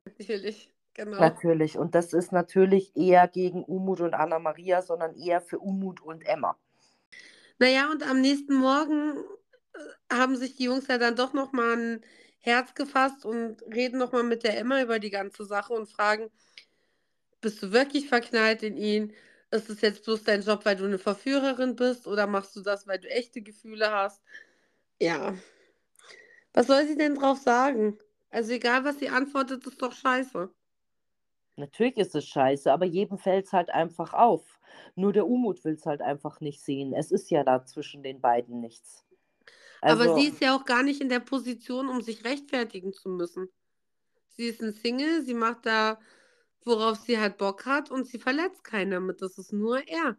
[0.04, 1.20] Natürlich, genau.
[1.20, 1.78] Natürlich.
[1.78, 6.56] Und das ist natürlich eher gegen Umut und Anna-Maria, sondern eher für Umut und Emma.
[7.58, 9.22] Naja, und am nächsten Morgen
[10.10, 12.04] haben sich die Jungs ja dann doch nochmal ein
[12.40, 16.30] Herz gefasst und reden nochmal mit der Emma über die ganze Sache und fragen,
[17.40, 19.12] bist du wirklich verknallt in ihn?
[19.50, 22.86] Ist es jetzt bloß dein Job, weil du eine Verführerin bist oder machst du das,
[22.86, 24.22] weil du echte Gefühle hast?
[25.00, 25.34] Ja.
[26.54, 27.98] Was soll sie denn drauf sagen?
[28.30, 30.50] Also egal, was sie antwortet, ist doch scheiße.
[31.56, 34.58] Natürlich ist es scheiße, aber jedem fällt es halt einfach auf.
[34.94, 36.94] Nur der Umut will es halt einfach nicht sehen.
[36.94, 39.04] Es ist ja da zwischen den beiden nichts.
[39.86, 43.08] Aber Also, sie ist ja auch gar nicht in der Position, um sich rechtfertigen zu
[43.10, 43.48] müssen.
[44.30, 46.00] Sie ist ein Single, sie macht da,
[46.64, 49.22] worauf sie halt Bock hat und sie verletzt keinen damit.
[49.22, 50.18] Das ist nur er.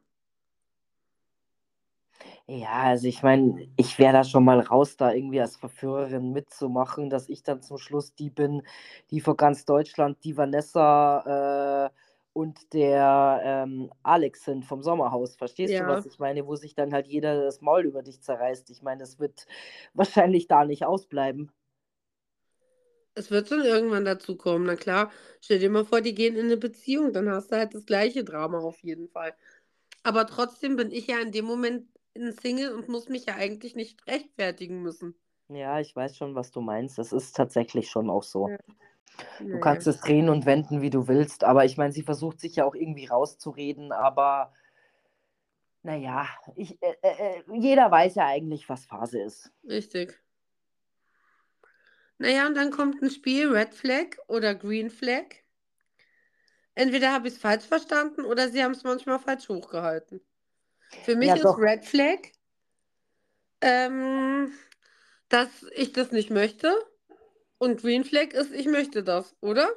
[2.47, 7.09] ja, also ich meine, ich wäre da schon mal raus, da irgendwie als Verführerin mitzumachen,
[7.09, 8.63] dass ich dann zum Schluss die bin,
[9.11, 11.89] die vor ganz Deutschland die Vanessa äh,
[12.33, 15.35] und der ähm, Alex sind vom Sommerhaus.
[15.35, 16.47] Verstehst du, was Ja, ich meine?
[16.47, 18.69] Wo sich dann halt jeder das Maul über dich zerreißt.
[18.71, 19.47] Ich meine, das wird
[19.93, 21.51] wahrscheinlich da nicht ausbleiben.
[23.15, 24.65] es wird schon irgendwann dazu kommen.
[24.65, 25.11] Na klar,
[25.41, 28.23] stell dir mal vor, die gehen in eine Beziehung, dann hast du halt das gleiche
[28.23, 29.35] Drama auf jeden Fall.
[30.03, 33.75] Aber trotzdem bin ich ja in dem Moment ein Single und muss mich ja eigentlich
[33.75, 35.15] nicht rechtfertigen müssen.
[35.55, 36.97] Ja, ich weiß schon, was du meinst.
[36.97, 38.49] Das ist tatsächlich schon auch so.
[38.49, 38.57] Ja.
[39.39, 42.55] Du kannst es drehen und wenden, wie du willst, aber ich meine, sie versucht sich
[42.55, 44.53] ja auch irgendwie rauszureden, aber
[45.83, 49.51] naja, ich, äh, äh, äh, jeder weiß ja eigentlich, was Phase ist.
[49.67, 50.19] richtig.
[52.17, 55.25] Naja, und dann kommt ein Spiel, Red Flag oder Green Flag.
[56.75, 60.21] Entweder habe ich es falsch verstanden oder sie haben es manchmal falsch hochgehalten.
[61.03, 61.57] Für mich Ja, ist doch.
[61.57, 62.19] Red Flag,
[63.61, 64.51] ähm,
[65.33, 66.73] dass ich das nicht möchte.
[67.59, 69.69] Und Green Flag ist, ich möchte das, oder?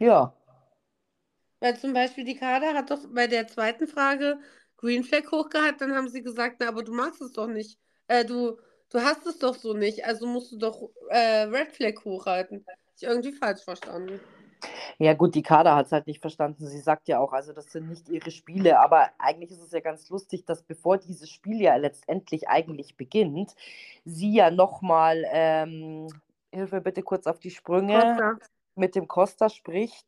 [0.00, 0.32] Ja,
[1.60, 4.38] Weil zum Beispiel die Kader hat doch bei der zweiten Frage
[4.76, 7.80] Green Flag hochgehalten, dann haben sie gesagt, na, aber du magst es doch nicht.
[8.08, 8.58] Äh, du,
[8.90, 12.64] du hast es doch so nicht, also musst du doch äh, Red Flag hochhalten.
[12.96, 14.20] Ich irgendwie falsch verstanden.
[14.98, 16.66] Ja gut, die Kader hat es halt nicht verstanden.
[16.66, 19.80] Sie sagt ja auch, also das sind nicht ihre Spiele, aber eigentlich ist es ja
[19.80, 23.54] ganz lustig, dass bevor dieses Spiel ja letztendlich eigentlich beginnt,
[24.04, 26.08] sie ja nochmal, ähm,
[26.52, 27.94] hilf mir bitte kurz auf die Sprünge.
[27.98, 28.38] Costa.
[28.74, 30.06] mit dem Costa spricht,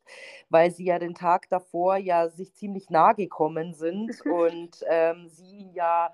[0.49, 5.57] weil sie ja den Tag davor ja sich ziemlich nahe gekommen sind und ähm, sie
[5.57, 6.11] ihn ja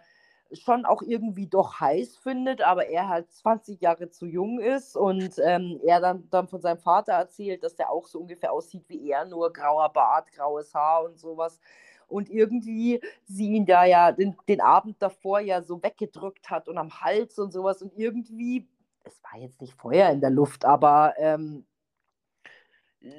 [0.53, 5.39] schon auch irgendwie doch heiß findet, aber er halt 20 Jahre zu jung ist und
[5.43, 9.09] ähm, er dann, dann von seinem Vater erzählt, dass der auch so ungefähr aussieht wie
[9.09, 11.59] er, nur grauer Bart, graues Haar und sowas.
[12.07, 16.77] Und irgendwie sie ihn da ja den, den Abend davor ja so weggedrückt hat und
[16.77, 18.67] am Hals und sowas und irgendwie,
[19.03, 21.65] es war jetzt nicht Feuer in der Luft, aber ähm,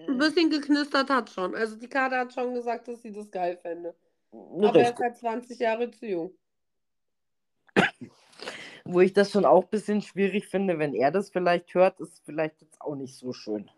[0.08, 1.54] Ein bisschen geknistert hat schon.
[1.54, 3.94] Also die Kader hat schon gesagt, dass sie das geil fände.
[4.60, 6.38] Aber er ist halt 20 Jahre zu jung.
[8.90, 12.22] Wo ich das schon auch ein bisschen schwierig finde, wenn er das vielleicht hört, ist
[12.24, 13.70] vielleicht jetzt auch nicht so schön.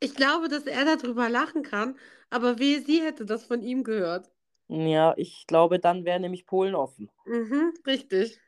[0.00, 1.96] Ich glaube, dass er darüber lachen kann,
[2.28, 4.28] aber wehe, sie hätte das von ihm gehört.
[4.66, 7.08] Ja, ich glaube, dann wäre nämlich Polen offen.
[7.24, 8.40] Mhm, richtig.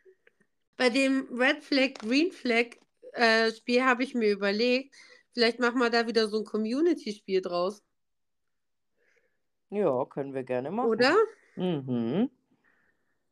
[0.76, 2.76] Bei dem Red Flag, Green Flag
[3.12, 4.96] äh, Spiel habe ich mir überlegt,
[5.32, 7.84] vielleicht machen wir da wieder so ein Community-Spiel draus,
[9.70, 10.88] Ja, können wir gerne machen.
[10.90, 11.14] oder?
[11.56, 12.30] Mhm.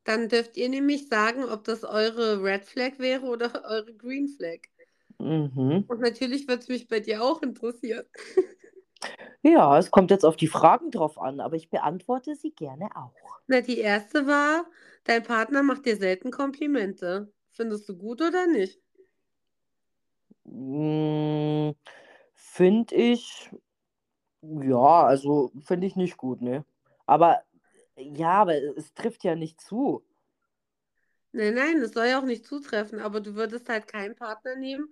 [0.05, 4.61] Dann dürft ihr nämlich sagen, ob das eure Red Flag wäre oder eure Green Flag.
[5.19, 5.85] Mhm.
[5.89, 8.05] Und natürlich wird es mich bei dir auch interessieren.
[9.43, 13.13] Ja, es kommt jetzt auf die Fragen drauf an, aber ich beantworte sie gerne auch.
[13.49, 14.67] Na, die erste war,
[15.05, 17.33] dein Partner macht dir selten Komplimente.
[17.51, 18.81] Findest du gut oder nicht?
[20.45, 21.73] Mm,
[22.35, 23.51] Finde ich,
[24.43, 26.65] ja, also finde ich nicht gut, ne?
[27.07, 27.43] Aber
[28.03, 30.03] ja, aber es trifft ja nicht zu.
[31.33, 34.89] Nein, nein, es soll ja auch nicht zutreffen, aber du würdest halt keinen Partner nehmen,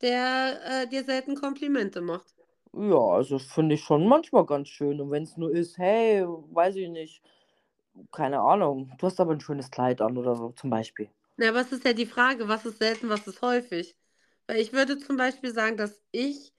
[0.00, 2.34] der äh, dir selten Komplimente macht.
[2.72, 5.00] Ja, also finde ich schon manchmal ganz schön.
[5.00, 7.22] Und wenn es nur ist, hey, weiß ich nicht,
[8.12, 11.08] keine Ahnung, du hast aber ein schönes Kleid an oder so zum Beispiel.
[11.36, 13.96] Na, aber es ist ja die Frage, was ist selten, was ist häufig?
[14.46, 16.52] Weil ich würde zum Beispiel sagen, dass ich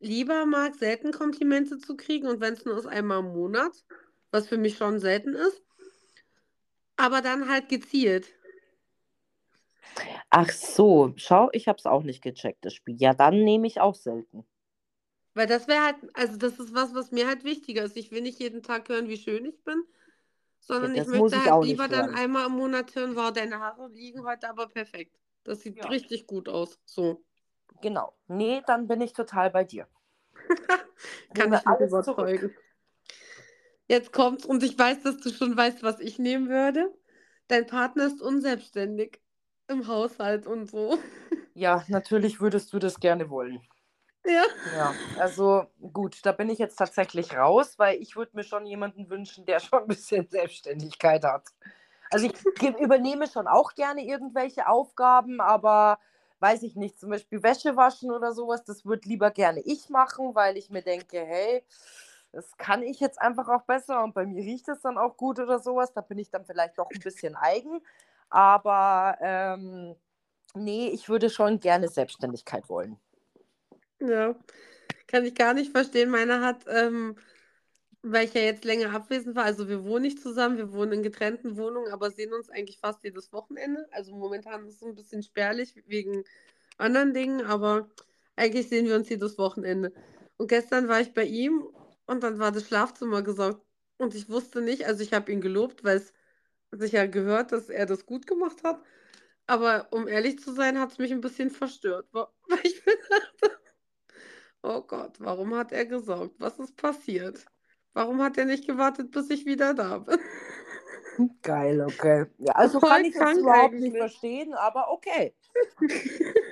[0.00, 3.72] lieber mag, selten Komplimente zu kriegen und wenn es nur ist einmal im Monat,
[4.30, 5.62] was für mich schon selten ist,
[6.96, 8.26] aber dann halt gezielt.
[10.30, 12.96] Ach so, schau, ich habe es auch nicht gecheckt, das Spiel.
[12.98, 14.44] Ja, dann nehme ich auch selten.
[15.34, 17.96] Weil das wäre halt, also das ist was, was mir halt wichtiger ist.
[17.96, 19.84] Ich will nicht jeden Tag hören, wie schön ich bin,
[20.60, 23.88] sondern Ja, ich möchte ich halt lieber dann einmal im Monat hören, wow, deine Haare
[23.88, 25.16] liegen heute aber perfekt.
[25.44, 25.88] Das sieht Ja.
[25.88, 26.78] richtig gut aus.
[26.84, 27.22] So.
[27.80, 28.12] Genau.
[28.26, 29.86] Nee, dann bin ich total bei dir.
[31.34, 32.54] Kann ich mich alles überzeugen.
[33.88, 36.92] Jetzt kommt's und ich weiß, dass du schon weißt, was ich nehmen würde.
[37.48, 39.20] Dein Partner ist unselbstständig
[39.66, 40.98] im Haushalt und so.
[41.54, 43.60] Ja, natürlich würdest du das gerne wollen.
[44.26, 44.44] Ja.
[44.76, 49.08] Ja, also gut, da bin ich jetzt tatsächlich raus, weil ich würde mir schon jemanden
[49.08, 51.48] wünschen, der schon ein bisschen Selbstständigkeit hat.
[52.10, 52.34] Also ich
[52.80, 55.98] übernehme schon auch gerne irgendwelche Aufgaben, aber
[56.40, 60.34] weiß ich nicht, zum Beispiel Wäsche waschen oder sowas, das würde lieber gerne ich machen,
[60.34, 61.64] weil ich mir denke, hey,
[62.32, 65.38] das kann ich jetzt einfach auch besser und bei mir riecht es dann auch gut
[65.38, 65.92] oder sowas.
[65.92, 67.80] Da bin ich dann vielleicht doch ein bisschen eigen.
[68.30, 69.96] Aber ähm,
[70.54, 72.98] nee, ich würde schon gerne Selbstständigkeit wollen.
[74.00, 74.34] Ja,
[75.06, 76.10] kann ich gar nicht verstehen.
[76.10, 77.16] Meiner hat, ähm,
[78.02, 81.02] weil ich ja jetzt länger abwesend war, also wir wohnen nicht zusammen, wir wohnen in
[81.02, 83.88] getrennten Wohnungen, aber sehen uns eigentlich fast jedes Wochenende.
[83.90, 86.24] Also momentan ist es ein bisschen spärlich wegen
[86.76, 87.88] anderen Dingen, aber
[88.36, 89.92] eigentlich sehen wir uns jedes Wochenende.
[90.36, 91.66] Und gestern war ich bei ihm
[92.08, 93.64] und dann war das Schlafzimmer gesaugt.
[93.98, 96.12] Und ich wusste nicht, also ich habe ihn gelobt, weil es
[96.72, 98.82] sich ja gehört, dass er das gut gemacht hat.
[99.46, 102.06] Aber um ehrlich zu sein, hat es mich ein bisschen verstört.
[102.12, 103.58] Weil ich mir dachte,
[104.62, 106.34] oh Gott, warum hat er gesaugt?
[106.38, 107.46] Was ist passiert?
[107.94, 110.18] Warum hat er nicht gewartet, bis ich wieder da bin?
[111.42, 112.26] Geil, okay.
[112.38, 115.34] Ja, also Voll kann ich das überhaupt nicht verstehen, aber okay.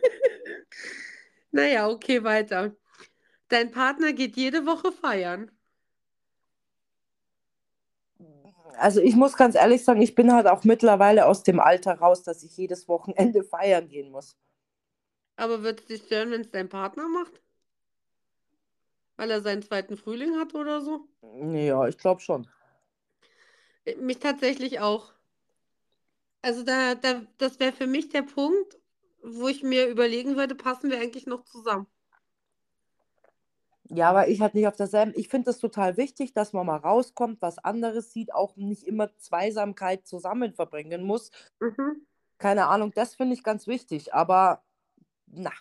[1.51, 2.77] Naja, okay, weiter.
[3.49, 5.51] Dein Partner geht jede Woche feiern.
[8.78, 12.22] Also ich muss ganz ehrlich sagen, ich bin halt auch mittlerweile aus dem Alter raus,
[12.22, 14.36] dass ich jedes Wochenende feiern gehen muss.
[15.36, 17.40] Aber wird es dich stören, wenn es dein Partner macht?
[19.16, 21.07] Weil er seinen zweiten Frühling hat oder so?
[21.53, 22.49] Ja, ich glaube schon.
[23.86, 25.12] Äh, Mich tatsächlich auch.
[26.42, 28.78] Also da, da, das wäre für mich der Punkt,
[29.22, 31.86] wo ich mir überlegen würde, passen wir eigentlich noch zusammen?
[33.89, 35.12] Ja, aber ich halt nicht auf derselben.
[35.14, 39.16] Ich finde es total wichtig, dass man mal rauskommt, was anderes sieht, auch nicht immer
[39.18, 41.30] Zweisamkeit zusammen verbringen muss.
[41.61, 42.07] Mhm.
[42.39, 44.12] Keine Ahnung, das finde ich ganz wichtig.
[44.12, 44.62] Aber
[45.26, 45.53] na,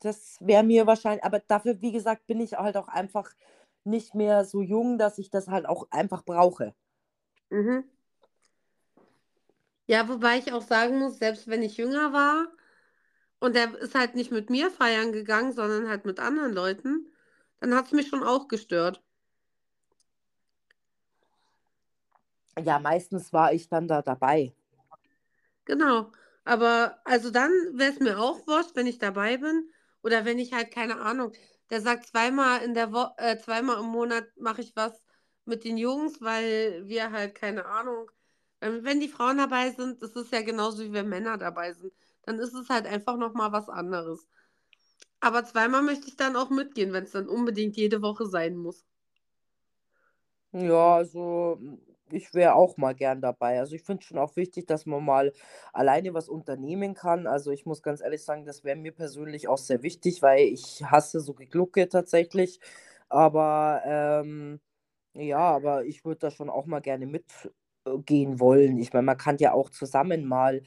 [0.00, 1.24] das wäre mir wahrscheinlich.
[1.24, 3.30] Aber dafür, wie gesagt, bin ich halt auch einfach
[3.84, 6.74] nicht mehr so jung, dass ich das halt auch einfach brauche.
[7.50, 7.84] Mhm.
[9.86, 12.46] Ja, wobei ich auch sagen muss, selbst wenn ich jünger war
[13.40, 17.08] und er ist halt nicht mit mir feiern gegangen, sondern halt mit anderen Leuten,
[17.60, 19.02] dann hat es mich schon auch gestört.
[22.58, 24.52] Ja, meistens war ich dann da dabei.
[25.64, 26.12] Genau.
[26.44, 29.70] Aber also dann wäre es mir auch wurscht, wenn ich dabei bin.
[30.02, 31.32] Oder wenn ich halt, keine Ahnung,
[31.70, 35.02] der sagt zweimal in der Woche, äh, zweimal im Monat mache ich was
[35.44, 38.10] mit den Jungs, weil wir halt, keine Ahnung,
[38.60, 41.92] wenn, wenn die Frauen dabei sind, das ist ja genauso wie wenn Männer dabei sind,
[42.24, 44.26] dann ist es halt einfach nochmal was anderes.
[45.20, 48.84] Aber zweimal möchte ich dann auch mitgehen, wenn es dann unbedingt jede Woche sein muss.
[50.52, 51.58] Ja, also
[52.10, 53.60] ich wäre auch mal gern dabei.
[53.60, 55.32] Also ich finde schon auch wichtig, dass man mal
[55.72, 57.26] alleine was unternehmen kann.
[57.28, 60.82] Also ich muss ganz ehrlich sagen, das wäre mir persönlich auch sehr wichtig, weil ich
[60.84, 62.58] hasse so Geglucke tatsächlich.
[63.08, 64.60] Aber ähm,
[65.14, 68.78] ja, aber ich würde da schon auch mal gerne mitgehen wollen.
[68.78, 70.62] Ich meine, man kann ja auch zusammen mal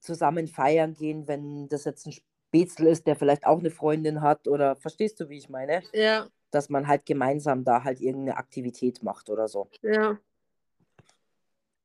[0.00, 2.14] zusammen feiern gehen, wenn das jetzt ein
[2.48, 4.48] Spätzl ist, der vielleicht auch eine Freundin hat.
[4.48, 5.82] Oder verstehst du, wie ich meine?
[5.92, 9.68] Ja, Dass man halt gemeinsam da halt irgendeine Aktivität macht oder so.
[9.82, 10.18] ja.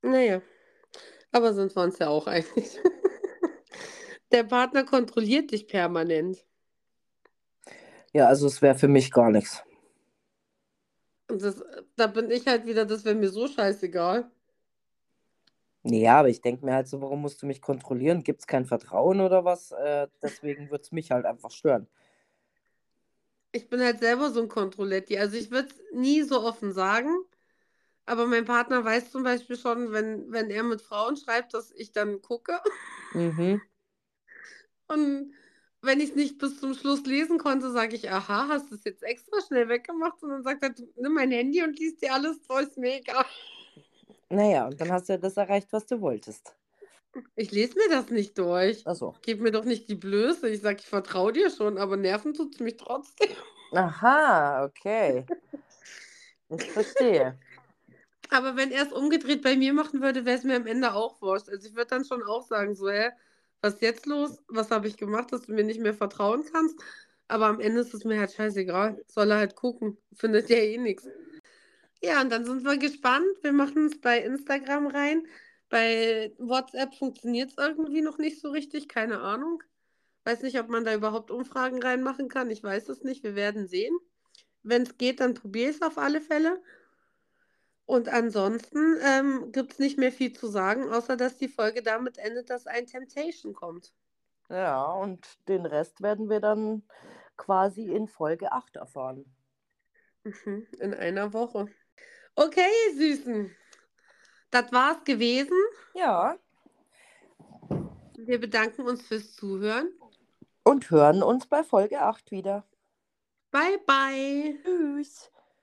[0.01, 0.41] Naja.
[1.31, 2.47] Aber sind wir uns ja auch einig.
[4.31, 6.45] Der Partner kontrolliert dich permanent.
[8.13, 9.63] Ja, also es wäre für mich gar nichts.
[11.29, 11.63] Und das,
[11.95, 14.29] da bin ich halt wieder, das wäre mir so scheißegal.
[15.85, 18.23] Ja, aber ich denke mir halt so, warum musst du mich kontrollieren?
[18.23, 19.71] Gibt es kein Vertrauen oder was?
[19.71, 21.87] Äh, deswegen würde es mich halt einfach stören.
[23.51, 25.17] Ich bin halt selber so ein Kontrolletti.
[25.17, 27.09] Also ich würde es nie so offen sagen,
[28.05, 31.91] aber mein Partner weiß zum Beispiel schon, wenn, wenn er mit Frauen schreibt, dass ich
[31.91, 32.59] dann gucke.
[33.13, 33.61] Mhm.
[34.87, 35.33] Und
[35.81, 38.85] wenn ich es nicht bis zum Schluss lesen konnte, sage ich, aha, hast du es
[38.85, 40.23] jetzt extra schnell weggemacht?
[40.23, 43.25] Und dann sagt er, nimm mein Handy und liest dir alles durch, ist mir egal.
[44.33, 46.55] Naja, und dann hast du ja das erreicht, was du wolltest.
[47.35, 48.87] Ich lese mir das nicht durch.
[48.87, 49.15] Achso.
[49.21, 50.49] Gib mir doch nicht die Blöße.
[50.49, 53.29] Ich sage, ich vertraue dir schon, aber nerven tut es mich trotzdem.
[53.71, 55.25] Aha, okay.
[56.49, 57.37] Ich verstehe.
[58.29, 61.21] Aber wenn er es umgedreht bei mir machen würde, wäre es mir am Ende auch
[61.21, 61.49] wurscht.
[61.49, 63.11] Also ich würde dann schon auch sagen, so, hä,
[63.61, 64.41] was ist jetzt los?
[64.47, 66.79] Was habe ich gemacht, dass du mir nicht mehr vertrauen kannst?
[67.27, 69.03] Aber am Ende ist es mir halt scheißegal.
[69.07, 69.97] Soll er halt gucken.
[70.15, 71.07] Findet ja eh nichts.
[72.03, 73.25] Ja, und dann sind wir gespannt.
[73.41, 75.25] Wir machen es bei Instagram rein.
[75.69, 78.89] Bei WhatsApp funktioniert es irgendwie noch nicht so richtig.
[78.89, 79.63] Keine Ahnung.
[80.25, 82.51] Weiß nicht, ob man da überhaupt Umfragen reinmachen kann.
[82.51, 83.23] Ich weiß es nicht.
[83.23, 83.97] Wir werden sehen.
[84.63, 86.61] Wenn es geht, dann probiere ich es auf alle Fälle.
[87.85, 92.17] Und ansonsten ähm, gibt es nicht mehr viel zu sagen, außer dass die Folge damit
[92.17, 93.93] endet, dass ein Temptation kommt.
[94.49, 96.83] Ja, und den Rest werden wir dann
[97.37, 99.25] quasi in Folge 8 erfahren.
[100.23, 101.67] Mhm, in einer Woche.
[102.35, 103.55] Okay, ihr Süßen.
[104.49, 105.57] Das war's gewesen.
[105.93, 106.37] Ja.
[108.17, 109.91] Wir bedanken uns fürs Zuhören.
[110.63, 112.65] Und hören uns bei Folge 8 wieder.
[113.51, 114.57] Bye, bye.
[114.63, 115.29] Tschüss.